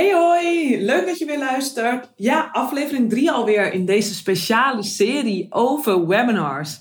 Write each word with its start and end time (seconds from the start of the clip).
Hey 0.00 0.12
hoi, 0.12 0.84
leuk 0.84 1.06
dat 1.06 1.18
je 1.18 1.24
weer 1.24 1.38
luistert. 1.38 2.12
Ja, 2.16 2.48
aflevering 2.52 3.10
3 3.10 3.30
alweer 3.30 3.72
in 3.72 3.84
deze 3.84 4.14
speciale 4.14 4.82
serie 4.82 5.46
over 5.50 6.06
webinars. 6.06 6.80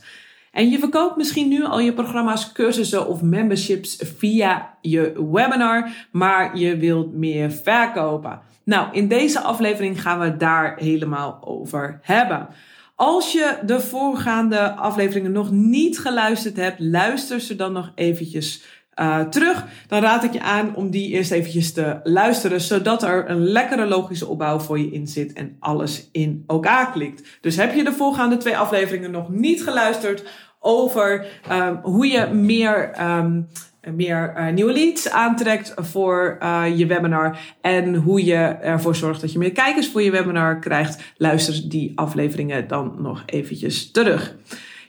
En 0.52 0.70
je 0.70 0.80
verkoopt 0.80 1.16
misschien 1.16 1.48
nu 1.48 1.64
al 1.64 1.80
je 1.80 1.94
programma's, 1.94 2.52
cursussen 2.52 3.08
of 3.08 3.22
memberships 3.22 4.04
via 4.18 4.78
je 4.82 5.28
webinar, 5.32 6.08
maar 6.12 6.58
je 6.58 6.78
wilt 6.78 7.14
meer 7.14 7.52
verkopen. 7.52 8.42
Nou, 8.64 8.88
in 8.92 9.08
deze 9.08 9.42
aflevering 9.42 10.02
gaan 10.02 10.20
we 10.20 10.26
het 10.26 10.40
daar 10.40 10.78
helemaal 10.78 11.40
over 11.44 12.00
hebben. 12.02 12.48
Als 12.96 13.32
je 13.32 13.58
de 13.66 13.80
voorgaande 13.80 14.74
afleveringen 14.74 15.32
nog 15.32 15.52
niet 15.52 16.00
geluisterd 16.00 16.58
hebt, 16.58 16.80
luister 16.80 17.40
ze 17.40 17.56
dan 17.56 17.74
nog 17.74 17.92
eventjes 17.96 18.62
uh, 19.00 19.20
terug. 19.20 19.66
Dan 19.88 20.02
raad 20.02 20.24
ik 20.24 20.34
je 20.34 20.42
aan 20.42 20.76
om 20.76 20.90
die 20.90 21.10
eerst 21.10 21.32
eventjes 21.32 21.74
te 21.74 22.00
luisteren, 22.04 22.62
zodat 22.62 23.04
er 23.04 23.30
een 23.30 23.44
lekkere 23.44 23.86
logische 23.86 24.28
opbouw 24.28 24.60
voor 24.60 24.80
je 24.80 24.92
in 24.92 25.08
zit 25.08 25.34
en 25.34 25.56
alles 25.60 26.10
in 26.12 26.44
elkaar 26.48 26.92
klikt. 26.92 27.38
Dus 27.42 27.56
heb 27.56 27.74
je 27.74 27.84
de 27.84 27.94
voorgaande 27.94 28.38
twee 28.38 28.58
afleveringen 28.58 29.12
nog 29.12 29.30
niet 29.30 29.64
geluisterd 29.64 30.24
over 30.60 31.26
um, 31.52 31.80
hoe 31.84 32.08
je 32.08 32.26
meer 32.34 33.02
um, 33.02 33.48
meer 33.96 34.34
uh, 34.38 34.48
nieuwe 34.48 34.74
leads 34.74 35.10
aantrekt 35.10 35.74
voor 35.76 36.38
uh, 36.44 36.64
je 36.78 36.86
webinar 36.86 37.40
en 37.62 37.96
hoe 37.96 38.26
je 38.26 38.36
ervoor 38.62 38.96
zorgt 38.96 39.22
dat 39.22 39.32
je 39.32 39.40
meer 39.40 39.52
kijkers 39.52 39.90
voor 39.90 40.02
je 40.02 40.12
webinar 40.12 40.60
krijgt, 40.60 41.14
luister 41.18 41.70
die 41.70 41.92
afleveringen 41.96 42.68
dan 42.68 42.96
nog 42.98 43.24
eventjes 43.26 43.92
terug. 43.92 44.36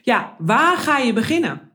Ja, 0.01 0.35
waar 0.37 0.77
ga 0.77 0.97
je 0.97 1.13
beginnen? 1.13 1.70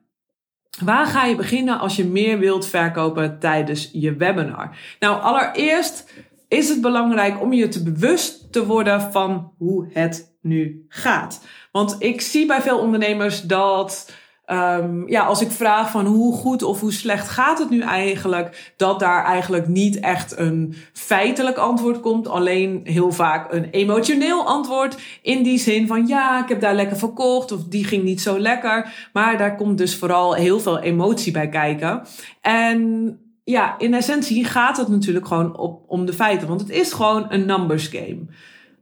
Waar 0.85 1.07
ga 1.07 1.25
je 1.25 1.37
beginnen 1.37 1.79
als 1.79 1.97
je 1.97 2.05
meer 2.05 2.39
wilt 2.39 2.67
verkopen 2.67 3.39
tijdens 3.39 3.91
je 3.93 4.15
webinar? 4.15 4.77
Nou, 5.01 5.23
allereerst 5.23 6.13
is 6.49 6.69
het 6.69 6.81
belangrijk 6.81 7.41
om 7.41 7.53
je 7.53 7.69
te 7.69 7.83
bewust 7.83 8.53
te 8.53 8.67
worden 8.67 9.13
van 9.13 9.53
hoe 9.59 9.89
het 9.93 10.37
nu 10.41 10.85
gaat. 10.89 11.45
Want 11.73 11.97
ik 11.99 12.21
zie 12.21 12.47
bij 12.47 12.63
veel 12.63 12.79
ondernemers 12.79 13.43
dat 13.43 14.13
Um, 14.53 15.09
ja, 15.09 15.25
als 15.25 15.41
ik 15.41 15.51
vraag 15.51 15.91
van 15.91 16.07
hoe 16.07 16.35
goed 16.35 16.63
of 16.63 16.81
hoe 16.81 16.93
slecht 16.93 17.29
gaat 17.29 17.59
het 17.59 17.71
nu 17.71 17.81
eigenlijk, 17.81 18.73
dat 18.77 19.01
daar 19.01 19.25
eigenlijk 19.25 19.69
niet 19.69 20.01
echt 20.01 20.39
een 20.39 20.75
feitelijk 20.93 21.57
antwoord 21.57 22.01
komt, 22.01 22.29
alleen 22.29 22.81
heel 22.85 23.13
vaak 23.13 23.53
een 23.53 23.71
emotioneel 23.71 24.47
antwoord 24.47 24.99
in 25.23 25.43
die 25.43 25.59
zin 25.59 25.87
van 25.87 26.07
ja, 26.07 26.43
ik 26.43 26.49
heb 26.49 26.61
daar 26.61 26.75
lekker 26.75 26.97
verkocht 26.97 27.53
of 27.53 27.65
die 27.65 27.85
ging 27.85 28.03
niet 28.03 28.21
zo 28.21 28.39
lekker, 28.39 29.09
maar 29.13 29.39
daar 29.39 29.57
komt 29.57 29.79
dus 29.79 29.97
vooral 29.97 30.35
heel 30.35 30.61
veel 30.61 30.79
emotie 30.79 31.33
bij 31.33 31.49
kijken. 31.49 32.03
En 32.41 33.19
ja, 33.45 33.79
in 33.79 33.95
essentie 33.95 34.45
gaat 34.45 34.77
het 34.77 34.89
natuurlijk 34.89 35.27
gewoon 35.27 35.57
op, 35.57 35.83
om 35.87 36.07
de 36.07 36.13
feiten, 36.13 36.49
want 36.49 36.61
het 36.61 36.71
is 36.71 36.93
gewoon 36.93 37.27
een 37.29 37.47
numbers 37.47 37.87
game. 37.87 38.27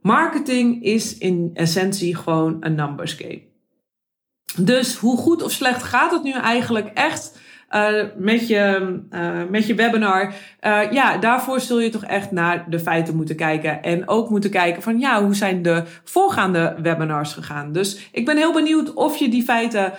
Marketing 0.01 0.83
is 0.83 1.17
in 1.17 1.51
essentie 1.53 2.15
gewoon 2.15 2.57
een 2.59 2.75
numbers 2.75 3.13
game. 3.13 3.41
Dus 4.57 4.95
hoe 4.95 5.17
goed 5.17 5.43
of 5.43 5.51
slecht 5.51 5.83
gaat 5.83 6.11
het 6.11 6.23
nu 6.23 6.31
eigenlijk 6.31 6.87
echt 6.93 7.39
uh, 7.71 8.03
met, 8.17 8.47
je, 8.47 8.99
uh, 9.11 9.29
met 9.49 9.67
je 9.67 9.75
webinar? 9.75 10.33
Uh, 10.61 10.91
ja, 10.91 11.17
daarvoor 11.17 11.59
zul 11.59 11.79
je 11.79 11.89
toch 11.89 12.03
echt 12.03 12.31
naar 12.31 12.65
de 12.69 12.79
feiten 12.79 13.15
moeten 13.15 13.35
kijken. 13.35 13.83
En 13.83 14.07
ook 14.07 14.29
moeten 14.29 14.49
kijken 14.49 14.81
van 14.81 14.99
ja, 14.99 15.23
hoe 15.23 15.35
zijn 15.35 15.61
de 15.61 15.83
voorgaande 16.03 16.75
webinars 16.81 17.33
gegaan? 17.33 17.71
Dus 17.71 18.09
ik 18.11 18.25
ben 18.25 18.37
heel 18.37 18.53
benieuwd 18.53 18.93
of 18.93 19.17
je 19.17 19.29
die 19.29 19.43
feiten 19.43 19.93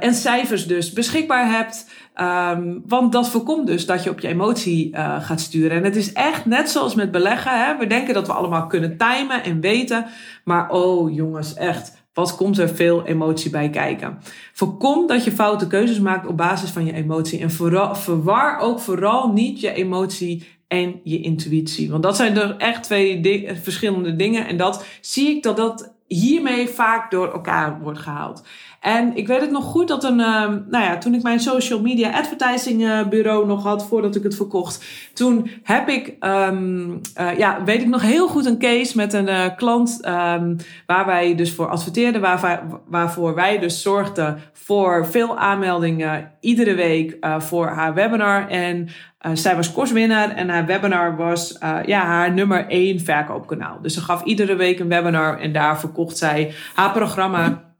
en 0.00 0.14
cijfers 0.14 0.66
dus 0.66 0.92
beschikbaar 0.92 1.50
hebt. 1.50 1.90
Um, 2.20 2.82
want 2.86 3.12
dat 3.12 3.28
voorkomt 3.28 3.66
dus 3.66 3.86
dat 3.86 4.04
je 4.04 4.10
op 4.10 4.20
je 4.20 4.28
emotie 4.28 4.90
gaat 5.20 5.40
sturen. 5.40 5.76
En 5.76 5.84
het 5.84 5.96
is 5.96 6.12
echt 6.12 6.46
net 6.46 6.70
zoals 6.70 6.94
met 6.94 7.10
beleggen. 7.10 7.64
Hè? 7.64 7.76
We 7.76 7.86
denken 7.86 8.14
dat 8.14 8.26
we 8.26 8.32
allemaal 8.32 8.66
kunnen 8.66 8.96
timen 8.96 9.44
en 9.44 9.60
weten. 9.60 10.06
Maar 10.44 10.70
oh 10.70 11.14
jongens, 11.14 11.54
echt 11.54 12.01
wat 12.12 12.36
komt 12.36 12.58
er 12.58 12.68
veel 12.68 13.06
emotie 13.06 13.50
bij 13.50 13.70
kijken? 13.70 14.18
Voorkom 14.52 15.06
dat 15.06 15.24
je 15.24 15.32
foute 15.32 15.66
keuzes 15.66 16.00
maakt 16.00 16.26
op 16.26 16.36
basis 16.36 16.70
van 16.70 16.84
je 16.84 16.92
emotie. 16.92 17.40
En 17.40 17.50
verwar 17.94 18.58
ook 18.58 18.80
vooral 18.80 19.32
niet 19.32 19.60
je 19.60 19.72
emotie 19.72 20.46
en 20.68 21.00
je 21.04 21.20
intuïtie. 21.20 21.90
Want 21.90 22.02
dat 22.02 22.16
zijn 22.16 22.36
er 22.36 22.56
echt 22.56 22.82
twee 22.82 23.48
verschillende 23.62 24.16
dingen. 24.16 24.46
En 24.46 24.56
dat 24.56 24.84
zie 25.00 25.36
ik 25.36 25.42
dat 25.42 25.56
dat 25.56 25.91
hiermee 26.14 26.68
vaak 26.68 27.10
door 27.10 27.32
elkaar 27.32 27.78
wordt 27.82 27.98
gehaald. 27.98 28.42
En 28.80 29.16
ik 29.16 29.26
weet 29.26 29.40
het 29.40 29.50
nog 29.50 29.64
goed 29.64 29.88
dat 29.88 30.04
een, 30.04 30.18
uh, 30.18 30.46
nou 30.48 30.84
ja, 30.84 30.98
toen 30.98 31.14
ik 31.14 31.22
mijn 31.22 31.40
social 31.40 31.80
media 31.80 32.10
advertising 32.10 33.08
bureau 33.08 33.46
nog 33.46 33.62
had 33.62 33.86
voordat 33.86 34.16
ik 34.16 34.22
het 34.22 34.36
verkocht, 34.36 34.84
toen 35.14 35.50
heb 35.62 35.88
ik, 35.88 36.16
um, 36.20 37.00
uh, 37.20 37.38
ja, 37.38 37.64
weet 37.64 37.80
ik 37.80 37.88
nog 37.88 38.02
heel 38.02 38.28
goed 38.28 38.46
een 38.46 38.58
case 38.58 38.96
met 38.96 39.12
een 39.12 39.28
uh, 39.28 39.44
klant 39.56 40.06
um, 40.06 40.56
waar 40.86 41.06
wij 41.06 41.34
dus 41.34 41.52
voor 41.52 41.68
adverteerden, 41.68 42.20
waar, 42.20 42.62
waarvoor 42.86 43.34
wij 43.34 43.58
dus 43.58 43.82
zorgden 43.82 44.38
voor 44.52 45.06
veel 45.06 45.38
aanmeldingen 45.38 46.30
iedere 46.40 46.74
week 46.74 47.16
voor 47.38 47.66
haar 47.66 47.94
webinar. 47.94 48.48
En 48.48 48.88
zij 49.32 49.56
was 49.56 49.72
kostwinnaar 49.72 50.30
en 50.30 50.48
haar 50.48 50.66
webinar 50.66 51.16
was 51.16 51.56
ja, 51.86 52.04
haar 52.04 52.32
nummer 52.32 52.66
één 52.68 53.00
verkoopkanaal. 53.00 53.78
Dus 53.82 53.94
ze 53.94 54.00
gaf 54.00 54.24
iedere 54.24 54.54
week 54.54 54.78
een 54.78 54.88
webinar 54.88 55.38
en 55.38 55.52
daar 55.52 55.80
verkocht 55.80 56.16
zij 56.16 56.54
haar 56.74 56.92
programma 56.92 57.72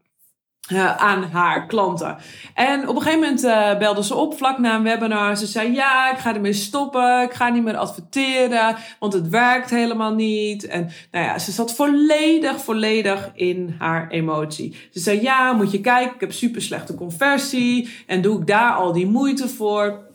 uh, 0.71 0.97
aan 0.97 1.23
haar 1.23 1.65
klanten. 1.65 2.17
En 2.53 2.87
op 2.87 2.95
een 2.95 3.01
gegeven 3.01 3.19
moment 3.19 3.43
uh, 3.43 3.77
belde 3.77 4.03
ze 4.03 4.15
op 4.15 4.37
vlak 4.37 4.57
na 4.57 4.75
een 4.75 4.83
webinar. 4.83 5.37
Ze 5.37 5.45
zei: 5.45 5.73
Ja, 5.73 6.11
ik 6.11 6.17
ga 6.17 6.33
ermee 6.33 6.53
stoppen. 6.53 7.21
Ik 7.21 7.33
ga 7.33 7.49
niet 7.49 7.63
meer 7.63 7.77
adverteren, 7.77 8.75
want 8.99 9.13
het 9.13 9.29
werkt 9.29 9.69
helemaal 9.69 10.13
niet. 10.13 10.67
En 10.67 10.91
nou 11.11 11.25
ja, 11.25 11.39
ze 11.39 11.51
zat 11.51 11.75
volledig, 11.75 12.61
volledig 12.61 13.31
in 13.35 13.75
haar 13.77 14.09
emotie. 14.09 14.75
Ze 14.91 14.99
zei: 14.99 15.21
Ja, 15.21 15.53
moet 15.53 15.71
je 15.71 15.81
kijken, 15.81 16.13
ik 16.13 16.19
heb 16.19 16.31
super 16.31 16.61
slechte 16.61 16.95
conversie. 16.95 17.89
En 18.07 18.21
doe 18.21 18.39
ik 18.39 18.47
daar 18.47 18.73
al 18.73 18.93
die 18.93 19.07
moeite 19.07 19.49
voor? 19.49 20.11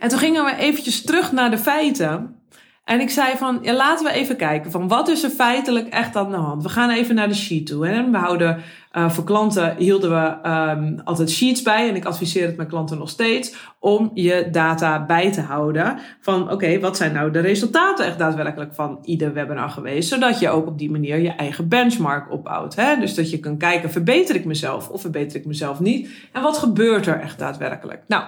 En 0.00 0.08
toen 0.08 0.18
gingen 0.18 0.44
we 0.44 0.56
eventjes 0.56 1.02
terug 1.02 1.32
naar 1.32 1.50
de 1.50 1.58
feiten. 1.58 2.34
En 2.84 3.00
ik 3.00 3.10
zei 3.10 3.36
van, 3.36 3.58
ja, 3.62 3.72
laten 3.72 4.04
we 4.04 4.12
even 4.12 4.36
kijken 4.36 4.70
van 4.70 4.88
wat 4.88 5.08
is 5.08 5.22
er 5.22 5.30
feitelijk 5.30 5.88
echt 5.88 6.16
aan 6.16 6.30
de 6.30 6.36
hand. 6.36 6.62
We 6.62 6.68
gaan 6.68 6.90
even 6.90 7.14
naar 7.14 7.28
de 7.28 7.34
sheet 7.34 7.66
toe. 7.66 7.86
Hè? 7.86 8.10
We 8.10 8.16
houden 8.16 8.62
uh, 8.92 9.10
voor 9.10 9.24
klanten 9.24 9.76
hielden 9.76 10.10
we 10.10 10.48
um, 10.48 11.00
altijd 11.04 11.30
sheets 11.30 11.62
bij. 11.62 11.88
En 11.88 11.96
ik 11.96 12.04
adviseer 12.04 12.46
het 12.46 12.56
mijn 12.56 12.68
klanten 12.68 12.98
nog 12.98 13.08
steeds. 13.08 13.54
Om 13.78 14.10
je 14.14 14.48
data 14.52 15.06
bij 15.06 15.32
te 15.32 15.40
houden. 15.40 15.98
Van 16.20 16.50
oké, 16.50 16.80
wat 16.80 16.96
zijn 16.96 17.12
nou 17.12 17.30
de 17.30 17.40
resultaten 17.40 18.06
echt 18.06 18.18
daadwerkelijk 18.18 18.74
van 18.74 18.98
ieder 19.04 19.32
webinar 19.32 19.70
geweest. 19.70 20.08
Zodat 20.08 20.40
je 20.40 20.48
ook 20.48 20.66
op 20.66 20.78
die 20.78 20.90
manier 20.90 21.18
je 21.18 21.30
eigen 21.30 21.68
benchmark 21.68 22.30
opbouwt. 22.30 22.74
Hè? 22.74 22.96
Dus 22.96 23.14
dat 23.14 23.30
je 23.30 23.38
kan 23.38 23.56
kijken, 23.56 23.90
verbeter 23.90 24.34
ik 24.34 24.44
mezelf 24.44 24.88
of 24.88 25.00
verbeter 25.00 25.38
ik 25.38 25.46
mezelf 25.46 25.80
niet? 25.80 26.08
En 26.32 26.42
wat 26.42 26.58
gebeurt 26.58 27.06
er 27.06 27.20
echt 27.20 27.38
daadwerkelijk? 27.38 28.02
Nou, 28.06 28.24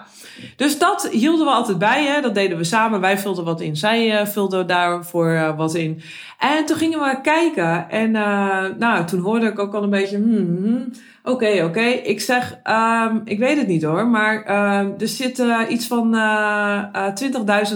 dus 0.56 0.78
dat 0.78 1.08
hielden 1.10 1.46
we 1.46 1.52
altijd 1.52 1.78
bij. 1.78 2.04
Hè? 2.04 2.20
Dat 2.20 2.34
deden 2.34 2.56
we 2.56 2.64
samen. 2.64 3.00
Wij 3.00 3.18
vulden 3.18 3.44
wat 3.44 3.60
in. 3.60 3.76
Zij 3.76 4.20
uh, 4.20 4.26
vulden 4.26 4.66
daarvoor 4.66 5.30
uh, 5.30 5.56
wat 5.56 5.74
in. 5.74 6.02
En 6.38 6.64
toen 6.64 6.76
gingen 6.76 6.98
we 6.98 7.20
kijken. 7.22 7.90
En 7.90 8.10
nou, 8.78 9.04
toen 9.06 9.20
hoorde 9.20 9.46
ik 9.46 9.58
ook 9.58 9.74
al 9.74 9.82
een 9.82 9.90
beetje... 9.90 10.16
Hmm, 10.16 10.51
Hmm, 10.56 10.90
oké, 11.22 11.64
oké. 11.64 11.80
Ik 11.80 12.20
zeg, 12.20 12.58
um, 12.64 13.22
ik 13.24 13.38
weet 13.38 13.56
het 13.56 13.66
niet 13.66 13.82
hoor, 13.82 14.06
maar 14.06 14.46
uh, 14.46 15.00
er 15.00 15.08
zit 15.08 15.38
uh, 15.38 15.60
iets 15.68 15.86
van 15.86 16.14
uh, 16.14 17.08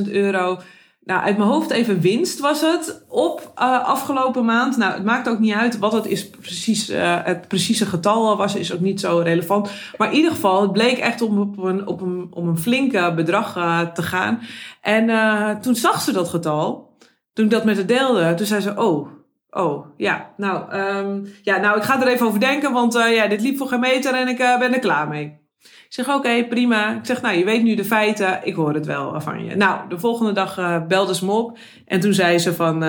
20.000 0.04 0.10
euro. 0.10 0.58
Nou, 1.04 1.22
uit 1.22 1.36
mijn 1.36 1.48
hoofd 1.48 1.70
even 1.70 2.00
winst 2.00 2.38
was 2.40 2.60
het 2.60 3.04
op 3.08 3.52
afgelopen 3.54 4.44
maand. 4.44 4.76
Nou, 4.76 4.92
het 4.92 5.04
maakt 5.04 5.28
ook 5.28 5.38
niet 5.38 5.54
uit 5.54 5.78
wat 5.78 5.92
het 5.92 6.06
is 6.06 6.30
precies. 6.30 6.90
het 7.24 7.48
precieze 7.48 7.86
getal 7.86 8.36
was, 8.36 8.54
is 8.54 8.72
ook 8.72 8.80
niet 8.80 9.00
zo 9.00 9.18
relevant. 9.18 9.70
Maar 9.96 10.08
in 10.08 10.16
ieder 10.16 10.30
geval, 10.30 10.62
het 10.62 10.72
bleek 10.72 10.98
echt 10.98 11.20
om 11.22 11.38
op 11.40 11.58
een, 11.58 11.86
op 11.86 12.00
een, 12.00 12.26
om 12.30 12.48
een 12.48 12.58
flinke 12.58 13.12
bedrag 13.16 13.52
te 13.94 14.02
gaan. 14.02 14.40
En 14.80 15.60
toen 15.60 15.74
zag 15.74 16.00
ze 16.00 16.12
dat 16.12 16.28
getal. 16.28 16.96
Toen 17.32 17.44
ik 17.44 17.50
dat 17.50 17.64
met 17.64 17.76
haar 17.76 17.86
deelde, 17.86 18.34
toen 18.34 18.46
zei 18.46 18.60
ze: 18.60 18.76
Oh, 18.76 19.08
Oh, 19.56 19.86
ja. 19.96 20.32
Nou, 20.36 20.74
um, 20.76 21.26
ja, 21.42 21.56
nou, 21.56 21.76
ik 21.76 21.82
ga 21.82 22.00
er 22.00 22.08
even 22.08 22.26
over 22.26 22.40
denken, 22.40 22.72
want 22.72 22.96
uh, 22.96 23.14
ja, 23.14 23.26
dit 23.26 23.40
liep 23.40 23.56
voor 23.56 23.68
geen 23.68 23.80
meter 23.80 24.14
en 24.14 24.28
ik 24.28 24.40
uh, 24.40 24.58
ben 24.58 24.74
er 24.74 24.78
klaar 24.78 25.08
mee. 25.08 25.44
Ik 25.60 25.86
zeg, 25.88 26.08
oké, 26.08 26.44
prima. 26.44 26.96
Ik 26.96 27.06
zeg, 27.06 27.22
nou, 27.22 27.36
je 27.36 27.44
weet 27.44 27.62
nu 27.62 27.74
de 27.74 27.84
feiten. 27.84 28.40
Ik 28.42 28.54
hoor 28.54 28.74
het 28.74 28.86
wel 28.86 29.20
van 29.20 29.44
je. 29.44 29.56
Nou, 29.56 29.88
de 29.88 29.98
volgende 29.98 30.32
dag 30.32 30.58
uh, 30.58 30.86
belde 30.86 31.14
ze 31.14 31.24
me 31.24 31.32
op. 31.32 31.58
En 31.86 32.00
toen 32.00 32.14
zei 32.14 32.38
ze 32.38 32.54
van, 32.54 32.84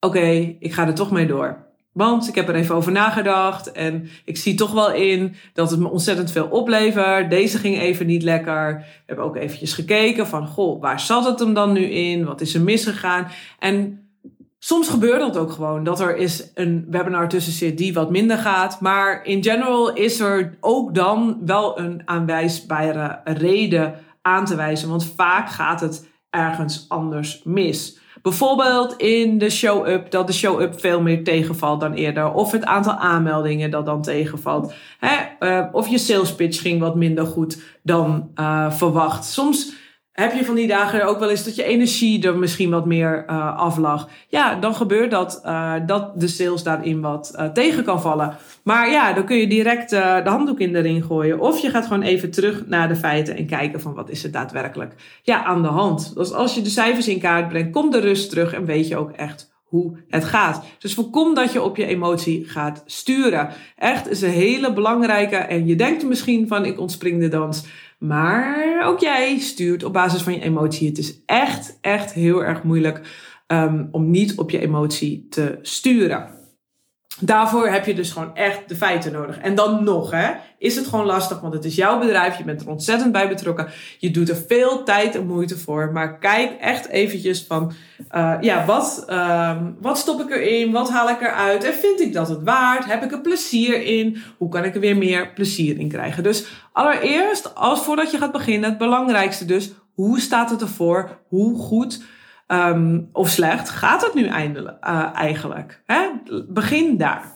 oké, 0.00 0.56
ik 0.58 0.72
ga 0.72 0.86
er 0.86 0.94
toch 0.94 1.10
mee 1.10 1.26
door. 1.26 1.70
Want 1.92 2.28
ik 2.28 2.34
heb 2.34 2.48
er 2.48 2.54
even 2.54 2.74
over 2.74 2.92
nagedacht 2.92 3.72
en 3.72 4.08
ik 4.24 4.36
zie 4.36 4.54
toch 4.54 4.72
wel 4.72 4.92
in 4.92 5.34
dat 5.52 5.70
het 5.70 5.80
me 5.80 5.90
ontzettend 5.90 6.30
veel 6.30 6.46
oplevert. 6.46 7.30
Deze 7.30 7.58
ging 7.58 7.78
even 7.78 8.06
niet 8.06 8.22
lekker. 8.22 8.76
We 8.78 9.02
hebben 9.06 9.24
ook 9.24 9.36
eventjes 9.36 9.72
gekeken 9.72 10.26
van, 10.26 10.46
goh, 10.46 10.80
waar 10.80 11.00
zat 11.00 11.24
het 11.24 11.38
hem 11.38 11.54
dan 11.54 11.72
nu 11.72 11.84
in? 11.84 12.24
Wat 12.24 12.40
is 12.40 12.54
er 12.54 12.60
misgegaan? 12.60 13.28
En 13.58 14.01
soms 14.64 14.88
gebeurt 14.88 15.20
dat 15.20 15.36
ook 15.36 15.52
gewoon, 15.52 15.84
dat 15.84 16.00
er 16.00 16.16
is 16.16 16.50
een 16.54 16.86
webinar 16.90 17.28
tussen 17.28 17.52
zit 17.52 17.78
die 17.78 17.94
wat 17.94 18.10
minder 18.10 18.38
gaat. 18.38 18.80
Maar 18.80 19.24
in 19.24 19.42
general 19.42 19.92
is 19.92 20.20
er 20.20 20.56
ook 20.60 20.94
dan 20.94 21.38
wel 21.44 21.78
een 21.78 22.02
aanwijsbare 22.04 23.20
reden 23.24 23.94
aan 24.20 24.44
te 24.44 24.56
wijzen. 24.56 24.88
Want 24.88 25.12
vaak 25.16 25.48
gaat 25.48 25.80
het 25.80 26.08
ergens 26.30 26.84
anders 26.88 27.40
mis. 27.44 28.00
Bijvoorbeeld 28.22 28.96
in 28.96 29.38
de 29.38 29.50
show-up, 29.50 30.10
dat 30.10 30.26
de 30.26 30.32
show-up 30.32 30.80
veel 30.80 31.00
meer 31.00 31.24
tegenvalt 31.24 31.80
dan 31.80 31.92
eerder. 31.92 32.32
Of 32.32 32.52
het 32.52 32.64
aantal 32.64 32.94
aanmeldingen 32.94 33.70
dat 33.70 33.86
dan 33.86 34.02
tegenvalt. 34.02 34.74
Hè? 34.98 35.16
Uh, 35.40 35.66
of 35.72 35.88
je 35.88 35.98
sales 35.98 36.34
pitch 36.34 36.60
ging 36.60 36.80
wat 36.80 36.96
minder 36.96 37.26
goed 37.26 37.62
dan 37.82 38.30
uh, 38.34 38.72
verwacht. 38.72 39.24
Soms 39.24 39.72
heb 40.12 40.32
je 40.32 40.44
van 40.44 40.54
die 40.54 40.66
dagen 40.66 41.06
ook 41.06 41.18
wel 41.18 41.30
eens 41.30 41.44
dat 41.44 41.54
je 41.54 41.64
energie 41.64 42.26
er 42.26 42.38
misschien 42.38 42.70
wat 42.70 42.86
meer 42.86 43.24
uh, 43.30 43.56
aflag? 43.56 44.08
Ja, 44.28 44.54
dan 44.54 44.74
gebeurt 44.74 45.10
dat, 45.10 45.42
uh, 45.44 45.74
dat 45.86 46.20
de 46.20 46.28
sales 46.28 46.62
daarin 46.62 47.00
wat 47.00 47.32
uh, 47.36 47.44
tegen 47.44 47.84
kan 47.84 48.00
vallen. 48.00 48.36
Maar 48.62 48.90
ja, 48.90 49.12
dan 49.12 49.24
kun 49.24 49.36
je 49.36 49.46
direct 49.46 49.90
de 49.90 50.22
handdoek 50.24 50.60
in 50.60 50.72
de 50.72 50.80
ring 50.80 51.04
gooien. 51.04 51.40
Of 51.40 51.58
je 51.58 51.70
gaat 51.70 51.86
gewoon 51.86 52.02
even 52.02 52.30
terug 52.30 52.66
naar 52.66 52.88
de 52.88 52.96
feiten 52.96 53.36
en 53.36 53.46
kijken 53.46 53.80
van 53.80 53.94
wat 53.94 54.10
is 54.10 54.24
er 54.24 54.30
daadwerkelijk 54.30 54.94
ja, 55.22 55.44
aan 55.44 55.62
de 55.62 55.68
hand. 55.68 56.14
Dus 56.14 56.32
als 56.32 56.54
je 56.54 56.62
de 56.62 56.70
cijfers 56.70 57.08
in 57.08 57.20
kaart 57.20 57.48
brengt, 57.48 57.72
komt 57.72 57.92
de 57.92 58.00
rust 58.00 58.30
terug 58.30 58.52
en 58.52 58.64
weet 58.64 58.88
je 58.88 58.96
ook 58.96 59.10
echt 59.10 59.52
hoe 59.72 59.96
het 60.08 60.24
gaat. 60.24 60.64
Dus 60.78 60.94
voorkom 60.94 61.34
dat 61.34 61.52
je 61.52 61.62
op 61.62 61.76
je 61.76 61.86
emotie 61.86 62.48
gaat 62.48 62.82
sturen. 62.86 63.48
Echt 63.76 64.10
is 64.10 64.22
een 64.22 64.30
hele 64.30 64.72
belangrijke. 64.72 65.36
En 65.36 65.66
je 65.66 65.76
denkt 65.76 66.04
misschien 66.04 66.48
van 66.48 66.64
ik 66.64 66.80
ontspring 66.80 67.20
de 67.20 67.28
dans. 67.28 67.64
Maar 68.02 68.82
ook 68.86 69.00
jij 69.00 69.38
stuurt 69.38 69.84
op 69.84 69.92
basis 69.92 70.22
van 70.22 70.32
je 70.32 70.40
emotie. 70.40 70.88
Het 70.88 70.98
is 70.98 71.24
echt, 71.26 71.78
echt 71.80 72.12
heel 72.12 72.44
erg 72.44 72.62
moeilijk 72.62 73.00
um, 73.46 73.88
om 73.90 74.10
niet 74.10 74.38
op 74.38 74.50
je 74.50 74.58
emotie 74.58 75.26
te 75.30 75.58
sturen. 75.62 76.41
Daarvoor 77.20 77.68
heb 77.68 77.86
je 77.86 77.94
dus 77.94 78.10
gewoon 78.10 78.36
echt 78.36 78.68
de 78.68 78.76
feiten 78.76 79.12
nodig. 79.12 79.38
En 79.38 79.54
dan 79.54 79.84
nog, 79.84 80.10
hè, 80.10 80.32
is 80.58 80.76
het 80.76 80.86
gewoon 80.86 81.06
lastig, 81.06 81.40
want 81.40 81.54
het 81.54 81.64
is 81.64 81.74
jouw 81.74 81.98
bedrijf, 81.98 82.38
je 82.38 82.44
bent 82.44 82.60
er 82.60 82.68
ontzettend 82.68 83.12
bij 83.12 83.28
betrokken. 83.28 83.68
Je 83.98 84.10
doet 84.10 84.28
er 84.28 84.44
veel 84.46 84.82
tijd 84.82 85.14
en 85.14 85.26
moeite 85.26 85.58
voor. 85.58 85.90
Maar 85.92 86.18
kijk 86.18 86.60
echt 86.60 86.88
eventjes 86.88 87.44
van, 87.48 87.72
uh, 88.14 88.34
ja, 88.40 88.64
wat, 88.64 89.06
um, 89.10 89.76
wat 89.80 89.98
stop 89.98 90.20
ik 90.20 90.30
erin? 90.30 90.72
Wat 90.72 90.90
haal 90.90 91.08
ik 91.08 91.20
eruit? 91.20 91.64
En 91.64 91.74
vind 91.74 92.00
ik 92.00 92.12
dat 92.12 92.28
het 92.28 92.42
waard? 92.42 92.84
Heb 92.84 93.02
ik 93.02 93.12
er 93.12 93.20
plezier 93.20 93.82
in? 93.82 94.22
Hoe 94.38 94.48
kan 94.48 94.64
ik 94.64 94.74
er 94.74 94.80
weer 94.80 94.96
meer 94.96 95.32
plezier 95.32 95.78
in 95.78 95.88
krijgen? 95.88 96.22
Dus 96.22 96.46
allereerst, 96.72 97.54
als 97.54 97.80
voordat 97.80 98.10
je 98.10 98.18
gaat 98.18 98.32
beginnen, 98.32 98.68
het 98.68 98.78
belangrijkste 98.78 99.44
dus, 99.44 99.72
hoe 99.94 100.20
staat 100.20 100.50
het 100.50 100.60
ervoor? 100.60 101.18
Hoe 101.28 101.58
goed 101.58 102.02
um, 102.52 103.08
of 103.12 103.28
slecht 103.28 103.68
gaat 103.68 104.02
het 104.02 104.14
nu 104.14 104.26
eindelijk, 104.26 104.86
uh, 104.86 105.10
eigenlijk? 105.14 105.82
Hè? 105.86 106.08
Begin 106.48 106.96
daar. 106.96 107.32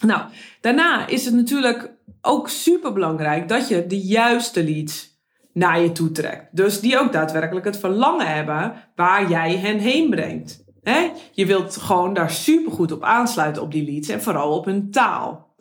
Nou, 0.00 0.22
daarna 0.60 1.06
is 1.06 1.24
het 1.24 1.34
natuurlijk 1.34 1.90
ook 2.20 2.48
super 2.48 2.92
belangrijk 2.92 3.48
dat 3.48 3.68
je 3.68 3.86
de 3.86 4.00
juiste 4.00 4.64
leads 4.64 5.18
naar 5.52 5.80
je 5.80 5.92
toe 5.92 6.12
trekt. 6.12 6.56
Dus 6.56 6.80
die 6.80 6.98
ook 6.98 7.12
daadwerkelijk 7.12 7.66
het 7.66 7.78
verlangen 7.78 8.34
hebben 8.34 8.74
waar 8.94 9.30
jij 9.30 9.56
hen 9.56 9.78
heen 9.78 10.10
brengt. 10.10 10.64
Je 11.32 11.46
wilt 11.46 11.76
gewoon 11.76 12.14
daar 12.14 12.30
super 12.30 12.72
goed 12.72 12.92
op 12.92 13.02
aansluiten 13.02 13.62
op 13.62 13.72
die 13.72 13.84
leads 13.84 14.08
en 14.08 14.22
vooral 14.22 14.56
op 14.56 14.64
hun 14.64 14.90
taal. 14.90 15.54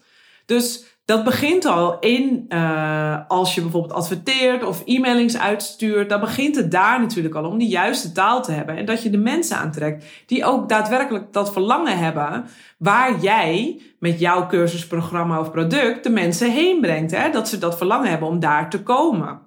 Dus 0.46 0.89
dat 1.10 1.24
begint 1.24 1.66
al 1.66 2.00
in 2.00 2.46
uh, 2.50 3.18
als 3.28 3.56
je 3.56 3.62
bijvoorbeeld 3.62 3.94
adverteert 3.94 4.64
of 4.64 4.84
e-mailings 4.86 5.38
uitstuurt. 5.38 6.10
Dan 6.10 6.20
begint 6.20 6.56
het 6.56 6.72
daar 6.72 7.00
natuurlijk 7.00 7.36
al 7.36 7.46
om 7.46 7.58
die 7.58 7.68
juiste 7.68 8.12
taal 8.12 8.44
te 8.44 8.52
hebben. 8.52 8.78
En 8.78 8.86
dat 8.86 9.04
je 9.04 9.10
de 9.10 9.18
mensen 9.18 9.58
aantrekt 9.58 10.06
die 10.26 10.46
ook 10.46 10.70
daadwerkelijk 10.70 11.34
dat 11.34 11.52
verlangen 11.52 11.98
hebben. 11.98 12.46
Waar 12.78 13.20
jij 13.20 13.82
met 14.00 14.20
jouw 14.20 14.48
cursusprogramma 14.48 15.40
of 15.40 15.52
product 15.52 16.04
de 16.04 16.10
mensen 16.10 16.52
heen 16.52 16.82
brengt. 16.82 17.12
Hè? 17.12 17.30
Dat 17.30 17.48
ze 17.48 17.58
dat 17.58 17.78
verlangen 17.78 18.10
hebben 18.10 18.28
om 18.28 18.40
daar 18.40 18.70
te 18.70 18.84
komen. 18.84 19.40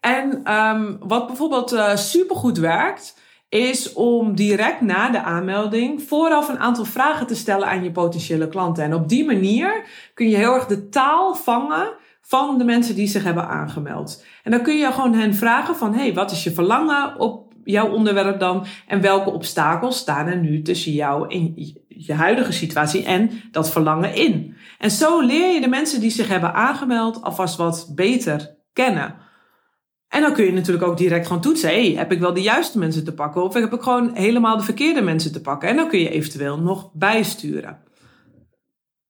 En 0.00 0.52
um, 0.54 0.96
wat 1.00 1.26
bijvoorbeeld 1.26 1.72
uh, 1.72 1.96
supergoed 1.96 2.58
werkt 2.58 3.14
is 3.52 3.92
om 3.92 4.34
direct 4.34 4.80
na 4.80 5.10
de 5.10 5.22
aanmelding 5.22 6.02
vooraf 6.02 6.48
een 6.48 6.58
aantal 6.58 6.84
vragen 6.84 7.26
te 7.26 7.34
stellen 7.34 7.68
aan 7.68 7.82
je 7.82 7.90
potentiële 7.90 8.48
klanten. 8.48 8.84
En 8.84 8.94
op 8.94 9.08
die 9.08 9.24
manier 9.24 9.84
kun 10.14 10.28
je 10.28 10.36
heel 10.36 10.54
erg 10.54 10.66
de 10.66 10.88
taal 10.88 11.34
vangen 11.34 11.92
van 12.20 12.58
de 12.58 12.64
mensen 12.64 12.94
die 12.94 13.06
zich 13.06 13.24
hebben 13.24 13.48
aangemeld. 13.48 14.24
En 14.42 14.50
dan 14.50 14.62
kun 14.62 14.76
je 14.76 14.92
gewoon 14.92 15.14
hen 15.14 15.34
vragen 15.34 15.76
van, 15.76 15.94
hey, 15.94 16.14
wat 16.14 16.30
is 16.30 16.44
je 16.44 16.52
verlangen 16.52 17.18
op 17.18 17.52
jouw 17.64 17.90
onderwerp 17.90 18.40
dan? 18.40 18.66
En 18.86 19.00
welke 19.00 19.30
obstakels 19.30 19.96
staan 19.96 20.26
er 20.26 20.36
nu 20.36 20.62
tussen 20.62 20.92
jou 20.92 21.34
en 21.34 21.54
je 21.88 22.12
huidige 22.12 22.52
situatie 22.52 23.04
en 23.04 23.30
dat 23.50 23.70
verlangen 23.70 24.14
in? 24.14 24.56
En 24.78 24.90
zo 24.90 25.20
leer 25.20 25.54
je 25.54 25.60
de 25.60 25.68
mensen 25.68 26.00
die 26.00 26.10
zich 26.10 26.28
hebben 26.28 26.54
aangemeld 26.54 27.22
alvast 27.22 27.56
wat 27.56 27.92
beter 27.94 28.54
kennen. 28.72 29.21
En 30.12 30.20
dan 30.20 30.32
kun 30.32 30.44
je 30.44 30.52
natuurlijk 30.52 30.86
ook 30.86 30.96
direct 30.96 31.26
gewoon 31.26 31.42
toetsen. 31.42 31.68
Hey, 31.68 31.94
heb 31.96 32.12
ik 32.12 32.20
wel 32.20 32.34
de 32.34 32.42
juiste 32.42 32.78
mensen 32.78 33.04
te 33.04 33.14
pakken? 33.14 33.42
Of 33.42 33.54
heb 33.54 33.72
ik 33.72 33.82
gewoon 33.82 34.10
helemaal 34.14 34.56
de 34.56 34.62
verkeerde 34.62 35.00
mensen 35.00 35.32
te 35.32 35.40
pakken? 35.40 35.68
En 35.68 35.76
dan 35.76 35.88
kun 35.88 35.98
je 35.98 36.10
eventueel 36.10 36.58
nog 36.58 36.90
bijsturen. 36.92 37.78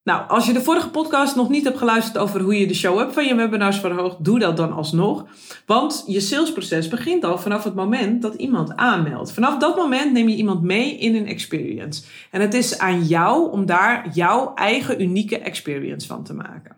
Nou, 0.03 0.27
als 0.27 0.45
je 0.45 0.53
de 0.53 0.61
vorige 0.61 0.89
podcast 0.89 1.35
nog 1.35 1.49
niet 1.49 1.63
hebt 1.63 1.77
geluisterd 1.77 2.17
over 2.17 2.41
hoe 2.41 2.59
je 2.59 2.67
de 2.67 2.73
show-up 2.73 3.13
van 3.13 3.25
je 3.25 3.35
webinars 3.35 3.79
verhoogt, 3.79 4.23
doe 4.23 4.39
dat 4.39 4.57
dan 4.57 4.73
alsnog. 4.73 5.25
Want 5.65 6.03
je 6.07 6.19
salesproces 6.19 6.87
begint 6.87 7.23
al 7.23 7.37
vanaf 7.37 7.63
het 7.63 7.75
moment 7.75 8.21
dat 8.21 8.35
iemand 8.35 8.75
aanmeldt. 8.75 9.33
Vanaf 9.33 9.57
dat 9.57 9.75
moment 9.75 10.11
neem 10.11 10.29
je 10.29 10.35
iemand 10.35 10.61
mee 10.61 10.97
in 10.97 11.15
een 11.15 11.27
experience. 11.27 12.03
En 12.31 12.41
het 12.41 12.53
is 12.53 12.77
aan 12.77 13.03
jou 13.03 13.51
om 13.51 13.65
daar 13.65 14.09
jouw 14.13 14.53
eigen 14.53 15.01
unieke 15.01 15.39
experience 15.39 16.07
van 16.07 16.23
te 16.23 16.33
maken. 16.33 16.77